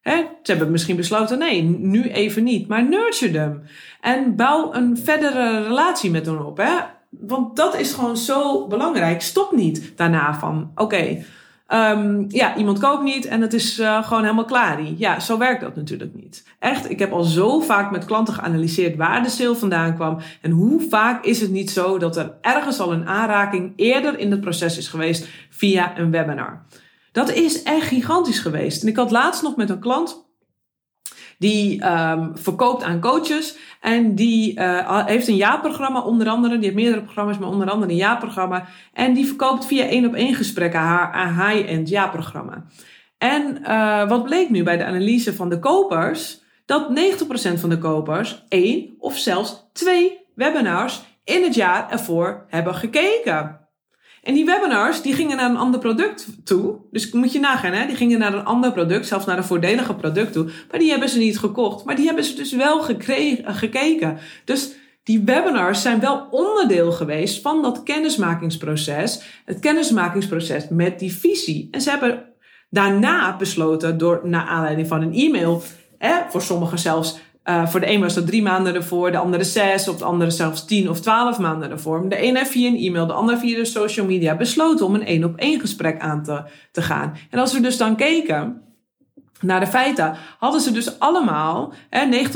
He, 0.00 0.16
ze 0.42 0.50
hebben 0.50 0.70
misschien 0.70 0.96
besloten, 0.96 1.38
nee, 1.38 1.62
nu 1.62 2.02
even 2.02 2.44
niet. 2.44 2.68
Maar 2.68 2.84
nurture 2.84 3.32
them. 3.32 3.62
En 4.00 4.36
bouw 4.36 4.74
een 4.74 4.96
verdere 4.96 5.62
relatie 5.62 6.10
met 6.10 6.26
hen 6.26 6.46
op. 6.46 6.56
Hè? 6.56 6.72
Want 7.10 7.56
dat 7.56 7.78
is 7.78 7.92
gewoon 7.92 8.16
zo 8.16 8.66
belangrijk. 8.66 9.22
Stop 9.22 9.52
niet 9.52 9.92
daarna 9.96 10.38
van, 10.38 10.70
oké, 10.74 11.24
Um, 11.72 12.24
ja, 12.28 12.56
iemand 12.56 12.78
koopt 12.78 13.02
niet 13.02 13.26
en 13.26 13.40
het 13.40 13.52
is 13.52 13.78
uh, 13.78 14.04
gewoon 14.06 14.22
helemaal 14.22 14.44
klaar. 14.44 14.82
Ja, 14.82 15.20
zo 15.20 15.38
werkt 15.38 15.60
dat 15.60 15.76
natuurlijk 15.76 16.14
niet. 16.14 16.44
Echt, 16.58 16.90
ik 16.90 16.98
heb 16.98 17.12
al 17.12 17.22
zo 17.22 17.60
vaak 17.60 17.90
met 17.90 18.04
klanten 18.04 18.34
geanalyseerd 18.34 18.96
waar 18.96 19.22
de 19.22 19.28
sale 19.28 19.54
vandaan 19.54 19.94
kwam. 19.94 20.18
En 20.40 20.50
hoe 20.50 20.80
vaak 20.88 21.24
is 21.24 21.40
het 21.40 21.50
niet 21.50 21.70
zo 21.70 21.98
dat 21.98 22.16
er 22.16 22.34
ergens 22.40 22.80
al 22.80 22.92
een 22.92 23.06
aanraking 23.06 23.72
eerder 23.76 24.18
in 24.18 24.30
het 24.30 24.40
proces 24.40 24.78
is 24.78 24.88
geweest 24.88 25.28
via 25.50 25.98
een 25.98 26.10
webinar. 26.10 26.62
Dat 27.12 27.32
is 27.32 27.62
echt 27.62 27.86
gigantisch 27.86 28.38
geweest. 28.38 28.82
En 28.82 28.88
ik 28.88 28.96
had 28.96 29.10
laatst 29.10 29.42
nog 29.42 29.56
met 29.56 29.70
een 29.70 29.80
klant 29.80 30.24
die 31.44 31.86
um, 31.86 32.30
verkoopt 32.34 32.82
aan 32.82 33.00
coaches 33.00 33.56
en 33.80 34.14
die 34.14 34.58
uh, 34.58 35.06
heeft 35.06 35.28
een 35.28 35.36
jaarprogramma 35.36 36.00
onder 36.00 36.28
andere. 36.28 36.54
Die 36.54 36.64
heeft 36.64 36.74
meerdere 36.74 37.02
programma's, 37.02 37.38
maar 37.38 37.48
onder 37.48 37.70
andere 37.70 37.90
een 37.90 37.98
jaarprogramma. 37.98 38.66
En 38.92 39.12
die 39.12 39.26
verkoopt 39.26 39.66
via 39.66 39.84
één 39.84 40.06
op 40.06 40.14
één 40.14 40.34
gesprekken 40.34 40.80
haar, 40.80 41.48
high-end 41.48 41.88
jaarprogramma. 41.88 42.64
En 43.18 43.58
uh, 43.62 44.08
wat 44.08 44.24
bleek 44.24 44.50
nu 44.50 44.62
bij 44.62 44.76
de 44.76 44.84
analyse 44.84 45.34
van 45.34 45.48
de 45.48 45.58
kopers? 45.58 46.42
Dat 46.66 46.88
90% 47.54 47.60
van 47.60 47.68
de 47.68 47.78
kopers 47.78 48.44
één 48.48 48.94
of 48.98 49.16
zelfs 49.16 49.68
twee 49.72 50.26
webinars 50.34 51.02
in 51.24 51.42
het 51.42 51.54
jaar 51.54 51.90
ervoor 51.90 52.44
hebben 52.48 52.74
gekeken. 52.74 53.63
En 54.24 54.34
die 54.34 54.44
webinars, 54.44 55.02
die 55.02 55.14
gingen 55.14 55.36
naar 55.36 55.50
een 55.50 55.56
ander 55.56 55.80
product 55.80 56.26
toe. 56.44 56.76
Dus 56.90 57.12
moet 57.12 57.32
je 57.32 57.40
nagaan, 57.40 57.72
hè? 57.72 57.86
die 57.86 57.96
gingen 57.96 58.18
naar 58.18 58.34
een 58.34 58.44
ander 58.44 58.72
product, 58.72 59.06
zelfs 59.06 59.26
naar 59.26 59.38
een 59.38 59.44
voordeliger 59.44 59.94
product 59.94 60.32
toe. 60.32 60.50
Maar 60.70 60.78
die 60.78 60.90
hebben 60.90 61.08
ze 61.08 61.18
niet 61.18 61.38
gekocht. 61.38 61.84
Maar 61.84 61.96
die 61.96 62.06
hebben 62.06 62.24
ze 62.24 62.34
dus 62.34 62.52
wel 62.52 62.82
gekregen, 62.82 63.54
gekeken. 63.54 64.18
Dus 64.44 64.72
die 65.02 65.22
webinars 65.24 65.82
zijn 65.82 66.00
wel 66.00 66.26
onderdeel 66.30 66.92
geweest 66.92 67.40
van 67.40 67.62
dat 67.62 67.82
kennismakingsproces. 67.82 69.22
Het 69.44 69.60
kennismakingsproces 69.60 70.68
met 70.68 70.98
die 70.98 71.12
visie. 71.12 71.68
En 71.70 71.80
ze 71.80 71.90
hebben 71.90 72.24
daarna 72.70 73.36
besloten, 73.36 73.98
door, 73.98 74.20
naar 74.22 74.46
aanleiding 74.46 74.88
van 74.88 75.02
een 75.02 75.14
e-mail, 75.14 75.62
hè, 75.98 76.14
voor 76.28 76.42
sommigen 76.42 76.78
zelfs 76.78 77.18
uh, 77.44 77.66
voor 77.66 77.80
de 77.80 77.90
een 77.90 78.00
was 78.00 78.14
dat 78.14 78.26
drie 78.26 78.42
maanden 78.42 78.74
ervoor, 78.74 79.10
de 79.10 79.18
andere 79.18 79.44
zes, 79.44 79.88
of 79.88 79.96
de 79.96 80.04
andere 80.04 80.30
zelfs 80.30 80.64
tien 80.64 80.90
of 80.90 81.00
twaalf 81.00 81.38
maanden 81.38 81.70
ervoor. 81.70 82.08
De 82.08 82.16
ene 82.16 82.46
via 82.46 82.68
een 82.68 82.78
e-mail, 82.78 83.06
de 83.06 83.12
andere 83.12 83.38
via 83.38 83.56
de 83.56 83.64
social 83.64 84.06
media 84.06 84.36
besloten 84.36 84.86
om 84.86 84.94
een 84.94 85.06
één 85.06 85.24
op 85.24 85.36
één 85.36 85.60
gesprek 85.60 86.00
aan 86.00 86.22
te, 86.22 86.42
te 86.72 86.82
gaan. 86.82 87.16
En 87.30 87.38
als 87.38 87.52
we 87.52 87.60
dus 87.60 87.76
dan 87.76 87.96
keken 87.96 88.62
naar 89.40 89.60
de 89.60 89.66
feiten, 89.66 90.16
hadden 90.38 90.60
ze 90.60 90.72
dus 90.72 90.98
allemaal, 90.98 91.72
hè, 91.90 92.26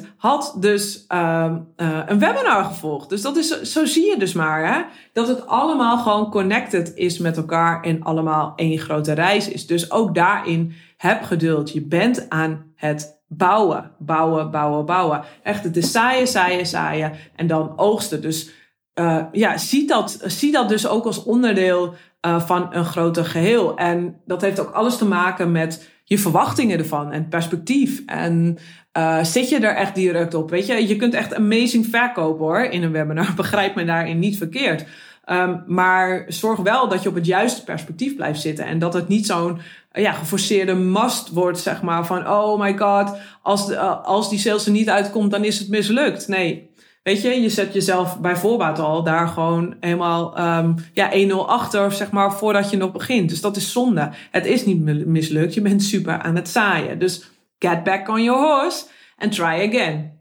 had 0.16 0.56
dus 0.58 1.04
uh, 1.12 1.54
uh, 1.76 1.98
een 2.06 2.18
webinar 2.18 2.64
gevolgd. 2.64 3.08
Dus 3.08 3.22
dat 3.22 3.36
is, 3.36 3.60
zo 3.62 3.84
zie 3.84 4.06
je 4.06 4.18
dus 4.18 4.32
maar, 4.32 4.74
hè, 4.74 4.82
dat 5.12 5.28
het 5.28 5.46
allemaal 5.46 5.98
gewoon 5.98 6.30
connected 6.30 6.92
is 6.94 7.18
met 7.18 7.36
elkaar 7.36 7.82
en 7.82 8.02
allemaal 8.02 8.52
één 8.56 8.78
grote 8.78 9.12
reis 9.12 9.48
is. 9.48 9.66
Dus 9.66 9.90
ook 9.90 10.14
daarin 10.14 10.72
heb 10.96 11.22
geduld. 11.22 11.72
Je 11.72 11.82
bent 11.82 12.26
aan 12.28 12.72
het 12.74 13.19
bouwen, 13.32 13.90
bouwen, 13.98 14.50
bouwen, 14.50 14.86
bouwen. 14.86 15.22
Echt, 15.42 15.64
het 15.64 15.76
is 15.76 15.92
zaaien, 15.92 16.28
zaaien, 16.28 16.66
zaaien 16.66 17.12
en 17.36 17.46
dan 17.46 17.78
oogsten. 17.78 18.22
Dus 18.22 18.50
uh, 18.94 19.24
ja, 19.32 19.58
zie 19.58 19.86
dat, 19.86 20.18
zie 20.26 20.52
dat 20.52 20.68
dus 20.68 20.88
ook 20.88 21.04
als 21.04 21.22
onderdeel 21.22 21.94
uh, 22.26 22.40
van 22.40 22.68
een 22.70 22.84
groter 22.84 23.24
geheel. 23.24 23.76
En 23.76 24.20
dat 24.26 24.40
heeft 24.40 24.60
ook 24.60 24.70
alles 24.70 24.96
te 24.96 25.06
maken 25.06 25.52
met 25.52 25.88
je 26.04 26.18
verwachtingen 26.18 26.78
ervan 26.78 27.12
en 27.12 27.28
perspectief. 27.28 28.02
En 28.06 28.58
uh, 28.98 29.24
zit 29.24 29.48
je 29.48 29.58
er 29.58 29.74
echt 29.74 29.94
direct 29.94 30.34
op? 30.34 30.50
Weet 30.50 30.66
je, 30.66 30.88
je 30.88 30.96
kunt 30.96 31.14
echt 31.14 31.34
amazing 31.34 31.86
verkopen 31.86 32.44
hoor 32.44 32.62
in 32.62 32.82
een 32.82 32.92
webinar. 32.92 33.34
Begrijp 33.36 33.74
me 33.74 33.84
daarin 33.84 34.18
niet 34.18 34.36
verkeerd. 34.36 34.84
Um, 35.26 35.62
maar 35.66 36.24
zorg 36.28 36.58
wel 36.58 36.88
dat 36.88 37.02
je 37.02 37.08
op 37.08 37.14
het 37.14 37.26
juiste 37.26 37.64
perspectief 37.64 38.16
blijft 38.16 38.40
zitten. 38.40 38.64
En 38.64 38.78
dat 38.78 38.94
het 38.94 39.08
niet 39.08 39.26
zo'n 39.26 39.60
ja, 39.92 40.12
geforceerde 40.12 40.74
must 40.74 41.28
wordt, 41.28 41.58
zeg 41.58 41.82
maar. 41.82 42.06
Van 42.06 42.28
oh 42.28 42.60
my 42.60 42.78
god, 42.78 43.16
als, 43.42 43.66
de, 43.66 43.74
uh, 43.74 44.04
als 44.04 44.30
die 44.30 44.38
sales 44.38 44.66
er 44.66 44.72
niet 44.72 44.90
uitkomt, 44.90 45.30
dan 45.30 45.44
is 45.44 45.58
het 45.58 45.68
mislukt. 45.68 46.28
Nee, 46.28 46.70
Weet 47.02 47.22
je, 47.22 47.40
je 47.40 47.48
zet 47.48 47.72
jezelf 47.72 48.20
bij 48.20 48.36
voorbaat 48.36 48.78
al 48.78 49.02
daar 49.02 49.28
gewoon 49.28 49.76
helemaal 49.80 50.38
um, 50.58 50.74
ja, 50.92 51.10
1-0 51.12 51.32
achter, 51.32 51.92
zeg 51.92 52.10
maar, 52.10 52.32
voordat 52.32 52.70
je 52.70 52.76
nog 52.76 52.92
begint. 52.92 53.28
Dus 53.28 53.40
dat 53.40 53.56
is 53.56 53.72
zonde. 53.72 54.10
Het 54.30 54.46
is 54.46 54.64
niet 54.64 55.06
mislukt. 55.06 55.54
Je 55.54 55.60
bent 55.60 55.82
super 55.82 56.18
aan 56.18 56.36
het 56.36 56.48
zaaien. 56.48 56.98
Dus 56.98 57.30
get 57.58 57.84
back 57.84 58.08
on 58.08 58.22
your 58.22 58.40
horse 58.40 58.84
and 59.18 59.32
try 59.32 59.68
again. 59.68 60.19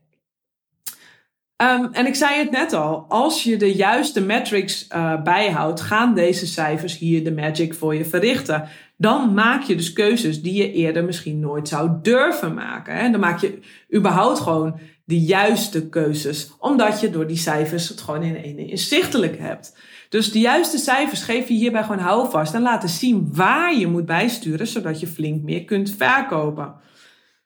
Um, 1.61 1.89
en 1.91 2.05
ik 2.05 2.15
zei 2.15 2.37
het 2.37 2.51
net 2.51 2.73
al, 2.73 3.05
als 3.07 3.43
je 3.43 3.57
de 3.57 3.75
juiste 3.75 4.21
metrics 4.21 4.87
uh, 4.95 5.21
bijhoudt, 5.21 5.81
gaan 5.81 6.15
deze 6.15 6.47
cijfers 6.47 6.97
hier 6.97 7.23
de 7.23 7.31
magic 7.31 7.73
voor 7.73 7.95
je 7.95 8.05
verrichten. 8.05 8.67
Dan 8.97 9.33
maak 9.33 9.61
je 9.61 9.75
dus 9.75 9.93
keuzes 9.93 10.41
die 10.41 10.53
je 10.53 10.71
eerder 10.71 11.03
misschien 11.03 11.39
nooit 11.39 11.67
zou 11.67 11.89
durven 12.01 12.53
maken. 12.53 12.95
Hè? 12.95 13.09
Dan 13.09 13.19
maak 13.19 13.39
je 13.39 13.59
überhaupt 13.95 14.39
gewoon 14.39 14.79
de 15.05 15.19
juiste 15.19 15.89
keuzes, 15.89 16.51
omdat 16.59 16.99
je 16.99 17.09
door 17.09 17.27
die 17.27 17.37
cijfers 17.37 17.89
het 17.89 18.01
gewoon 18.01 18.23
in 18.23 18.35
ene 18.35 18.65
inzichtelijk 18.65 19.39
hebt. 19.39 19.77
Dus 20.09 20.31
de 20.31 20.39
juiste 20.39 20.77
cijfers 20.77 21.23
geef 21.23 21.47
je 21.47 21.53
hierbij 21.53 21.83
gewoon 21.83 21.99
houvast 21.99 22.53
en 22.53 22.61
laten 22.61 22.89
zien 22.89 23.29
waar 23.31 23.75
je 23.75 23.87
moet 23.87 24.05
bijsturen, 24.05 24.67
zodat 24.67 24.99
je 24.99 25.07
flink 25.07 25.43
meer 25.43 25.65
kunt 25.65 25.95
verkopen. 25.97 26.75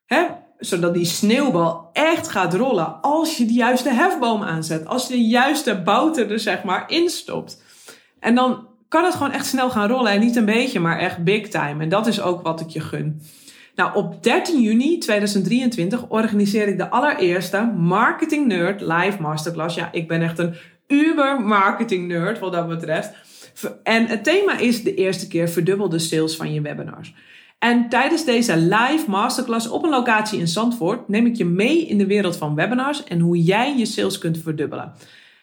Hè? 0.05 0.25
Zodat 0.65 0.93
die 0.93 1.05
sneeuwbal 1.05 1.89
echt 1.93 2.29
gaat 2.29 2.53
rollen 2.53 3.01
als 3.01 3.37
je 3.37 3.45
de 3.45 3.53
juiste 3.53 3.89
hefboom 3.89 4.43
aanzet, 4.43 4.85
als 4.85 5.07
je 5.07 5.13
de 5.13 5.25
juiste 5.25 5.81
bouten 5.81 6.29
er 6.29 6.39
zeg 6.39 6.63
maar 6.63 6.83
instopt. 6.89 7.63
En 8.19 8.35
dan 8.35 8.67
kan 8.87 9.03
het 9.03 9.13
gewoon 9.13 9.31
echt 9.31 9.45
snel 9.45 9.69
gaan 9.69 9.89
rollen 9.89 10.11
en 10.11 10.19
niet 10.19 10.35
een 10.35 10.45
beetje, 10.45 10.79
maar 10.79 10.99
echt 10.99 11.23
big 11.23 11.47
time. 11.47 11.83
En 11.83 11.89
dat 11.89 12.07
is 12.07 12.21
ook 12.21 12.41
wat 12.41 12.61
ik 12.61 12.69
je 12.69 12.79
gun. 12.79 13.21
Nou, 13.75 13.95
op 13.95 14.23
13 14.23 14.61
juni 14.61 14.97
2023 14.97 16.09
organiseer 16.09 16.67
ik 16.67 16.77
de 16.77 16.89
allereerste 16.89 17.71
Marketing 17.77 18.47
Nerd 18.47 18.81
Live 18.81 19.21
Masterclass. 19.21 19.75
Ja, 19.75 19.89
ik 19.91 20.07
ben 20.07 20.21
echt 20.21 20.39
een 20.39 20.55
uber 20.87 21.41
marketing 21.41 22.07
nerd 22.07 22.39
wat 22.39 22.51
dat 22.51 22.67
betreft. 22.67 23.11
En 23.83 24.05
het 24.05 24.23
thema 24.23 24.57
is 24.57 24.83
de 24.83 24.95
eerste 24.95 25.27
keer 25.27 25.49
verdubbelde 25.49 25.99
sales 25.99 26.35
van 26.35 26.53
je 26.53 26.61
webinars. 26.61 27.13
En 27.63 27.89
tijdens 27.89 28.25
deze 28.25 28.57
live 28.57 29.03
masterclass 29.07 29.69
op 29.69 29.83
een 29.83 29.89
locatie 29.89 30.39
in 30.39 30.47
Zandvoort 30.47 31.07
neem 31.07 31.25
ik 31.25 31.35
je 31.35 31.45
mee 31.45 31.87
in 31.87 31.97
de 31.97 32.05
wereld 32.05 32.37
van 32.37 32.55
webinars 32.55 33.03
en 33.03 33.19
hoe 33.19 33.43
jij 33.43 33.77
je 33.77 33.85
sales 33.85 34.17
kunt 34.17 34.37
verdubbelen. 34.37 34.93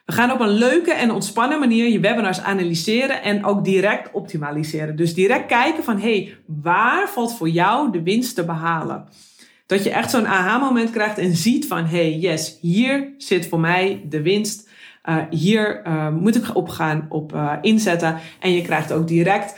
We 0.05 0.13
gaan 0.13 0.33
op 0.33 0.41
een 0.41 0.51
leuke 0.51 0.93
en 0.93 1.11
ontspannen 1.11 1.59
manier 1.59 1.89
je 1.89 2.01
webinars 2.01 2.41
analyseren 2.41 3.23
en 3.23 3.45
ook 3.45 3.65
direct 3.65 4.13
optimaliseren. 4.13 4.97
Dus 4.97 5.15
direct 5.15 5.47
kijken 5.47 5.85
van, 5.85 6.01
hey, 6.01 6.37
waar 6.47 7.09
valt 7.09 7.37
voor 7.37 7.49
jou 7.49 7.93
de 7.93 8.03
winst 8.03 8.35
te 8.35 8.45
behalen? 8.45 9.09
Dat 9.67 9.85
je 9.85 9.91
echt 9.91 10.11
zo'n 10.11 10.27
aha-moment 10.27 10.91
krijgt 10.91 11.19
en 11.19 11.37
ziet 11.37 11.67
van, 11.67 11.85
hey, 11.85 12.13
yes, 12.13 12.59
hier 12.61 13.15
zit 13.19 13.49
voor 13.49 13.61
mij 13.61 14.03
de 14.09 14.23
winst. 14.23 14.69
Uh, 15.09 15.17
hier 15.31 15.87
uh, 15.87 16.09
moet 16.09 16.37
ik 16.37 16.57
op 16.57 16.69
gaan 16.69 17.07
op 17.09 17.35
uh, 17.35 17.53
inzetten. 17.61 18.19
En 18.41 18.53
je 18.53 18.63
krijgt 18.63 18.93
ook 18.93 19.09
direct 19.09 19.55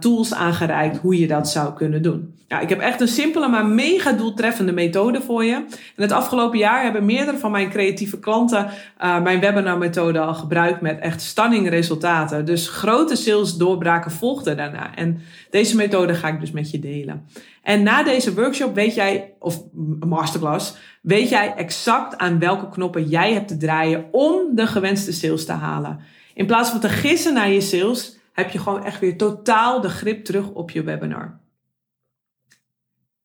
tools 0.00 0.34
aangereikt 0.34 0.96
hoe 0.96 1.18
je 1.18 1.26
dat 1.26 1.48
zou 1.48 1.74
kunnen 1.74 2.02
doen. 2.02 2.34
Ja, 2.52 2.60
ik 2.60 2.68
heb 2.68 2.80
echt 2.80 3.00
een 3.00 3.08
simpele 3.08 3.48
maar 3.48 3.66
mega 3.66 4.12
doeltreffende 4.12 4.72
methode 4.72 5.20
voor 5.20 5.44
je. 5.44 5.54
En 5.54 6.02
het 6.02 6.12
afgelopen 6.12 6.58
jaar 6.58 6.82
hebben 6.82 7.04
meerdere 7.04 7.38
van 7.38 7.50
mijn 7.50 7.70
creatieve 7.70 8.18
klanten 8.18 8.70
uh, 9.02 9.22
mijn 9.22 9.40
webinarmethode 9.40 10.20
al 10.20 10.34
gebruikt 10.34 10.80
met 10.80 10.98
echt 10.98 11.20
stunning 11.20 11.68
resultaten. 11.68 12.44
Dus 12.44 12.68
grote 12.68 13.16
sales 13.16 13.56
doorbraken 13.56 14.10
volgden 14.10 14.56
daarna. 14.56 14.94
En 14.94 15.20
deze 15.50 15.76
methode 15.76 16.14
ga 16.14 16.28
ik 16.28 16.40
dus 16.40 16.50
met 16.50 16.70
je 16.70 16.78
delen. 16.78 17.26
En 17.62 17.82
na 17.82 18.02
deze 18.02 18.34
workshop 18.34 18.74
weet 18.74 18.94
jij, 18.94 19.32
of 19.38 19.62
masterclass, 20.00 20.76
weet 21.02 21.28
jij 21.28 21.54
exact 21.56 22.18
aan 22.18 22.38
welke 22.38 22.68
knoppen 22.68 23.08
jij 23.08 23.32
hebt 23.32 23.48
te 23.48 23.56
draaien 23.56 24.04
om 24.10 24.54
de 24.54 24.66
gewenste 24.66 25.12
sales 25.12 25.44
te 25.44 25.52
halen. 25.52 26.00
In 26.34 26.46
plaats 26.46 26.70
van 26.70 26.80
te 26.80 26.88
gissen 26.88 27.34
naar 27.34 27.50
je 27.50 27.60
sales, 27.60 28.20
heb 28.32 28.50
je 28.50 28.58
gewoon 28.58 28.84
echt 28.84 29.00
weer 29.00 29.16
totaal 29.16 29.80
de 29.80 29.88
grip 29.88 30.24
terug 30.24 30.50
op 30.50 30.70
je 30.70 30.82
webinar. 30.82 31.40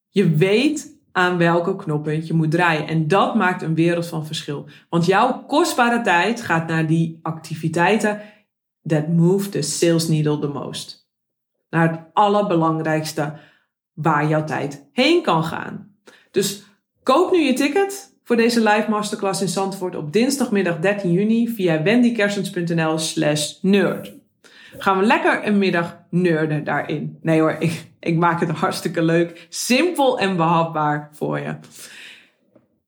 Je 0.10 0.30
weet 0.30 0.96
aan 1.12 1.38
welke 1.38 1.76
knoppen 1.76 2.26
je 2.26 2.34
moet 2.34 2.52
draaien. 2.52 2.88
En 2.88 3.08
dat 3.08 3.36
maakt 3.36 3.62
een 3.62 3.76
wereld 3.76 4.08
van 4.08 4.26
verschil. 4.26 4.65
Want 4.89 5.06
jouw 5.06 5.43
kostbare 5.43 6.02
tijd 6.02 6.41
gaat 6.41 6.67
naar 6.67 6.88
die 6.88 7.20
activiteiten 7.22 8.22
that 8.86 9.08
move 9.08 9.50
the 9.50 9.62
sales 9.62 10.08
needle 10.08 10.39
the 10.39 10.48
most. 10.48 11.10
Naar 11.70 11.91
het 11.91 12.00
allerbelangrijkste 12.13 13.34
waar 13.93 14.28
jouw 14.28 14.43
tijd 14.43 14.88
heen 14.91 15.22
kan 15.22 15.43
gaan. 15.43 15.96
Dus 16.32 16.63
koop 17.04 17.32
nu 17.32 17.39
je 17.39 17.54
ticket 17.54 18.15
voor 18.24 18.36
deze 18.36 18.63
live 18.63 18.89
masterclass 18.89 19.41
in 19.41 19.48
Zandvoort 19.48 19.96
op 19.96 20.13
dinsdagmiddag 20.13 20.80
13 20.80 21.12
juni 21.12 21.48
via 21.48 21.84
wendykersens.nl 21.84 22.98
slash 22.98 23.54
nerd. 23.62 24.16
Gaan 24.77 24.97
we 24.97 25.06
lekker 25.06 25.47
een 25.47 25.58
middag 25.58 25.97
nerden 26.10 26.63
daarin. 26.63 27.17
Nee 27.21 27.39
hoor, 27.39 27.56
ik, 27.60 27.86
ik 27.99 28.17
maak 28.17 28.39
het 28.39 28.49
hartstikke 28.49 29.01
leuk, 29.01 29.47
simpel 29.49 30.19
en 30.19 30.36
behapbaar 30.36 31.10
voor 31.12 31.39
je. 31.39 31.56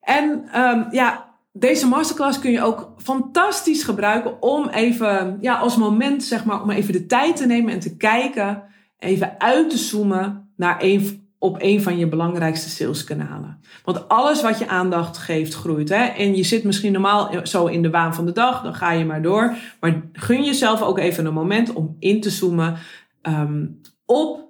En 0.02 0.50
um, 0.56 0.88
ja, 0.92 1.30
deze 1.52 1.88
masterclass 1.88 2.40
kun 2.40 2.52
je 2.52 2.64
ook 2.64 2.94
fantastisch 2.98 3.84
gebruiken 3.84 4.42
om 4.42 4.70
even, 4.70 5.38
ja, 5.42 5.56
als 5.56 5.76
moment 5.76 6.24
zeg 6.24 6.46
maar, 6.46 6.62
om 6.62 6.70
even 6.70 6.94
de 6.94 7.06
tijd 7.06 7.36
te 7.36 7.46
nemen 7.46 7.74
en 7.74 7.80
te 7.80 7.98
kijken, 7.98 8.64
even 9.00 9.40
uit 9.40 9.70
te 9.70 9.78
zoomen 9.78 10.52
naar 10.56 10.76
een, 10.80 11.29
op 11.40 11.58
een 11.60 11.82
van 11.82 11.98
je 11.98 12.08
belangrijkste 12.08 12.70
saleskanalen. 12.70 13.62
Want 13.84 14.08
alles 14.08 14.42
wat 14.42 14.60
je 14.60 14.68
aandacht 14.68 15.18
geeft, 15.18 15.54
groeit. 15.54 15.90
Hè? 15.90 16.04
En 16.04 16.36
je 16.36 16.44
zit 16.44 16.64
misschien 16.64 16.92
normaal 16.92 17.32
zo 17.44 17.66
in 17.66 17.82
de 17.82 17.90
waan 17.90 18.16
van 18.16 18.26
de 18.26 18.32
dag, 18.32 18.62
dan 18.62 18.74
ga 18.74 18.92
je 18.92 19.06
maar 19.06 19.22
door. 19.22 19.56
Maar 19.80 20.02
gun 20.14 20.44
jezelf 20.44 20.82
ook 20.82 20.98
even 20.98 21.26
een 21.26 21.34
moment 21.34 21.74
om 21.74 21.96
in 22.00 22.22
te 22.22 22.30
zoomen 22.30 22.78
um, 23.22 23.82
op 24.06 24.48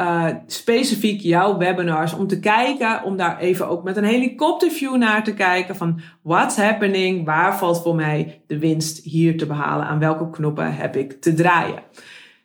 uh, 0.00 0.26
specifiek 0.46 1.20
jouw 1.20 1.58
webinars. 1.58 2.12
Om 2.12 2.26
te 2.26 2.40
kijken, 2.40 3.02
om 3.02 3.16
daar 3.16 3.38
even 3.38 3.68
ook 3.68 3.84
met 3.84 3.96
een 3.96 4.04
helikopterview 4.04 4.96
naar 4.96 5.24
te 5.24 5.34
kijken. 5.34 5.76
Van 5.76 6.00
what's 6.22 6.56
happening? 6.56 7.24
Waar 7.24 7.58
valt 7.58 7.82
voor 7.82 7.94
mij 7.94 8.42
de 8.46 8.58
winst 8.58 9.04
hier 9.04 9.38
te 9.38 9.46
behalen? 9.46 9.86
Aan 9.86 9.98
welke 9.98 10.30
knoppen 10.30 10.74
heb 10.74 10.96
ik 10.96 11.20
te 11.20 11.34
draaien? 11.34 11.82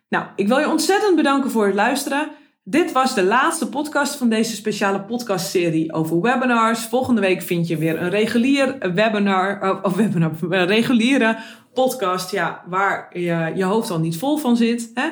Nou, 0.08 0.26
ik 0.36 0.48
wil 0.48 0.58
je 0.58 0.70
ontzettend 0.70 1.16
bedanken 1.16 1.50
voor 1.50 1.66
het 1.66 1.74
luisteren. 1.74 2.30
Dit 2.70 2.92
was 2.92 3.14
de 3.14 3.24
laatste 3.24 3.68
podcast 3.68 4.16
van 4.16 4.28
deze 4.28 4.54
speciale 4.54 5.00
podcastserie 5.00 5.92
over 5.92 6.20
webinars. 6.20 6.80
Volgende 6.80 7.20
week 7.20 7.42
vind 7.42 7.68
je 7.68 7.76
weer 7.76 8.02
een 8.02 8.10
regulier 8.10 8.76
webinar, 8.94 9.60
eh, 9.60 9.78
of 9.82 9.94
webinar, 9.94 10.30
een 10.50 10.66
reguliere 10.66 11.38
podcast, 11.74 12.30
ja, 12.30 12.64
waar 12.66 13.08
je, 13.12 13.52
je 13.54 13.64
hoofd 13.64 13.90
al 13.90 13.98
niet 13.98 14.16
vol 14.16 14.36
van 14.36 14.56
zit. 14.56 14.90
Hè? 14.94 15.08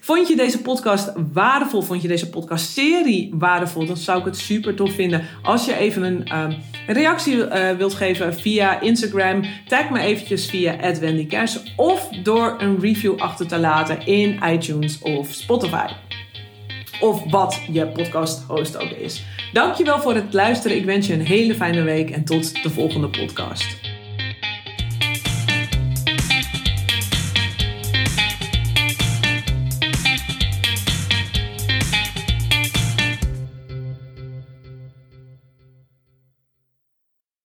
Vond 0.00 0.28
je 0.28 0.36
deze 0.36 0.62
podcast 0.62 1.12
waardevol? 1.32 1.82
Vond 1.82 2.02
je 2.02 2.08
deze 2.08 2.30
podcastserie 2.30 3.34
waardevol? 3.34 3.86
Dan 3.86 3.96
zou 3.96 4.18
ik 4.18 4.24
het 4.24 4.36
super 4.36 4.74
tof 4.74 4.92
vinden 4.92 5.22
als 5.42 5.64
je 5.64 5.76
even 5.76 6.02
een 6.02 6.38
um, 6.38 6.56
reactie 6.86 7.36
uh, 7.36 7.70
wilt 7.70 7.94
geven 7.94 8.34
via 8.34 8.80
Instagram. 8.80 9.44
Tag 9.68 9.90
me 9.90 10.00
eventjes 10.00 10.46
via 10.46 10.76
@wendycash 11.00 11.56
of 11.76 12.08
door 12.22 12.54
een 12.58 12.80
review 12.80 13.18
achter 13.18 13.46
te 13.46 13.58
laten 13.58 14.06
in 14.06 14.40
iTunes 14.44 14.98
of 15.02 15.32
Spotify 15.32 16.05
of 17.00 17.30
wat 17.30 17.60
je 17.70 17.86
podcast 17.86 18.42
host 18.42 18.76
ook 18.76 18.90
is. 18.90 19.24
Dankjewel 19.52 20.00
voor 20.00 20.14
het 20.14 20.32
luisteren. 20.32 20.76
Ik 20.76 20.84
wens 20.84 21.06
je 21.06 21.12
een 21.12 21.26
hele 21.26 21.54
fijne 21.54 21.82
week 21.82 22.10
en 22.10 22.24
tot 22.24 22.62
de 22.62 22.70
volgende 22.70 23.08
podcast. 23.08 23.85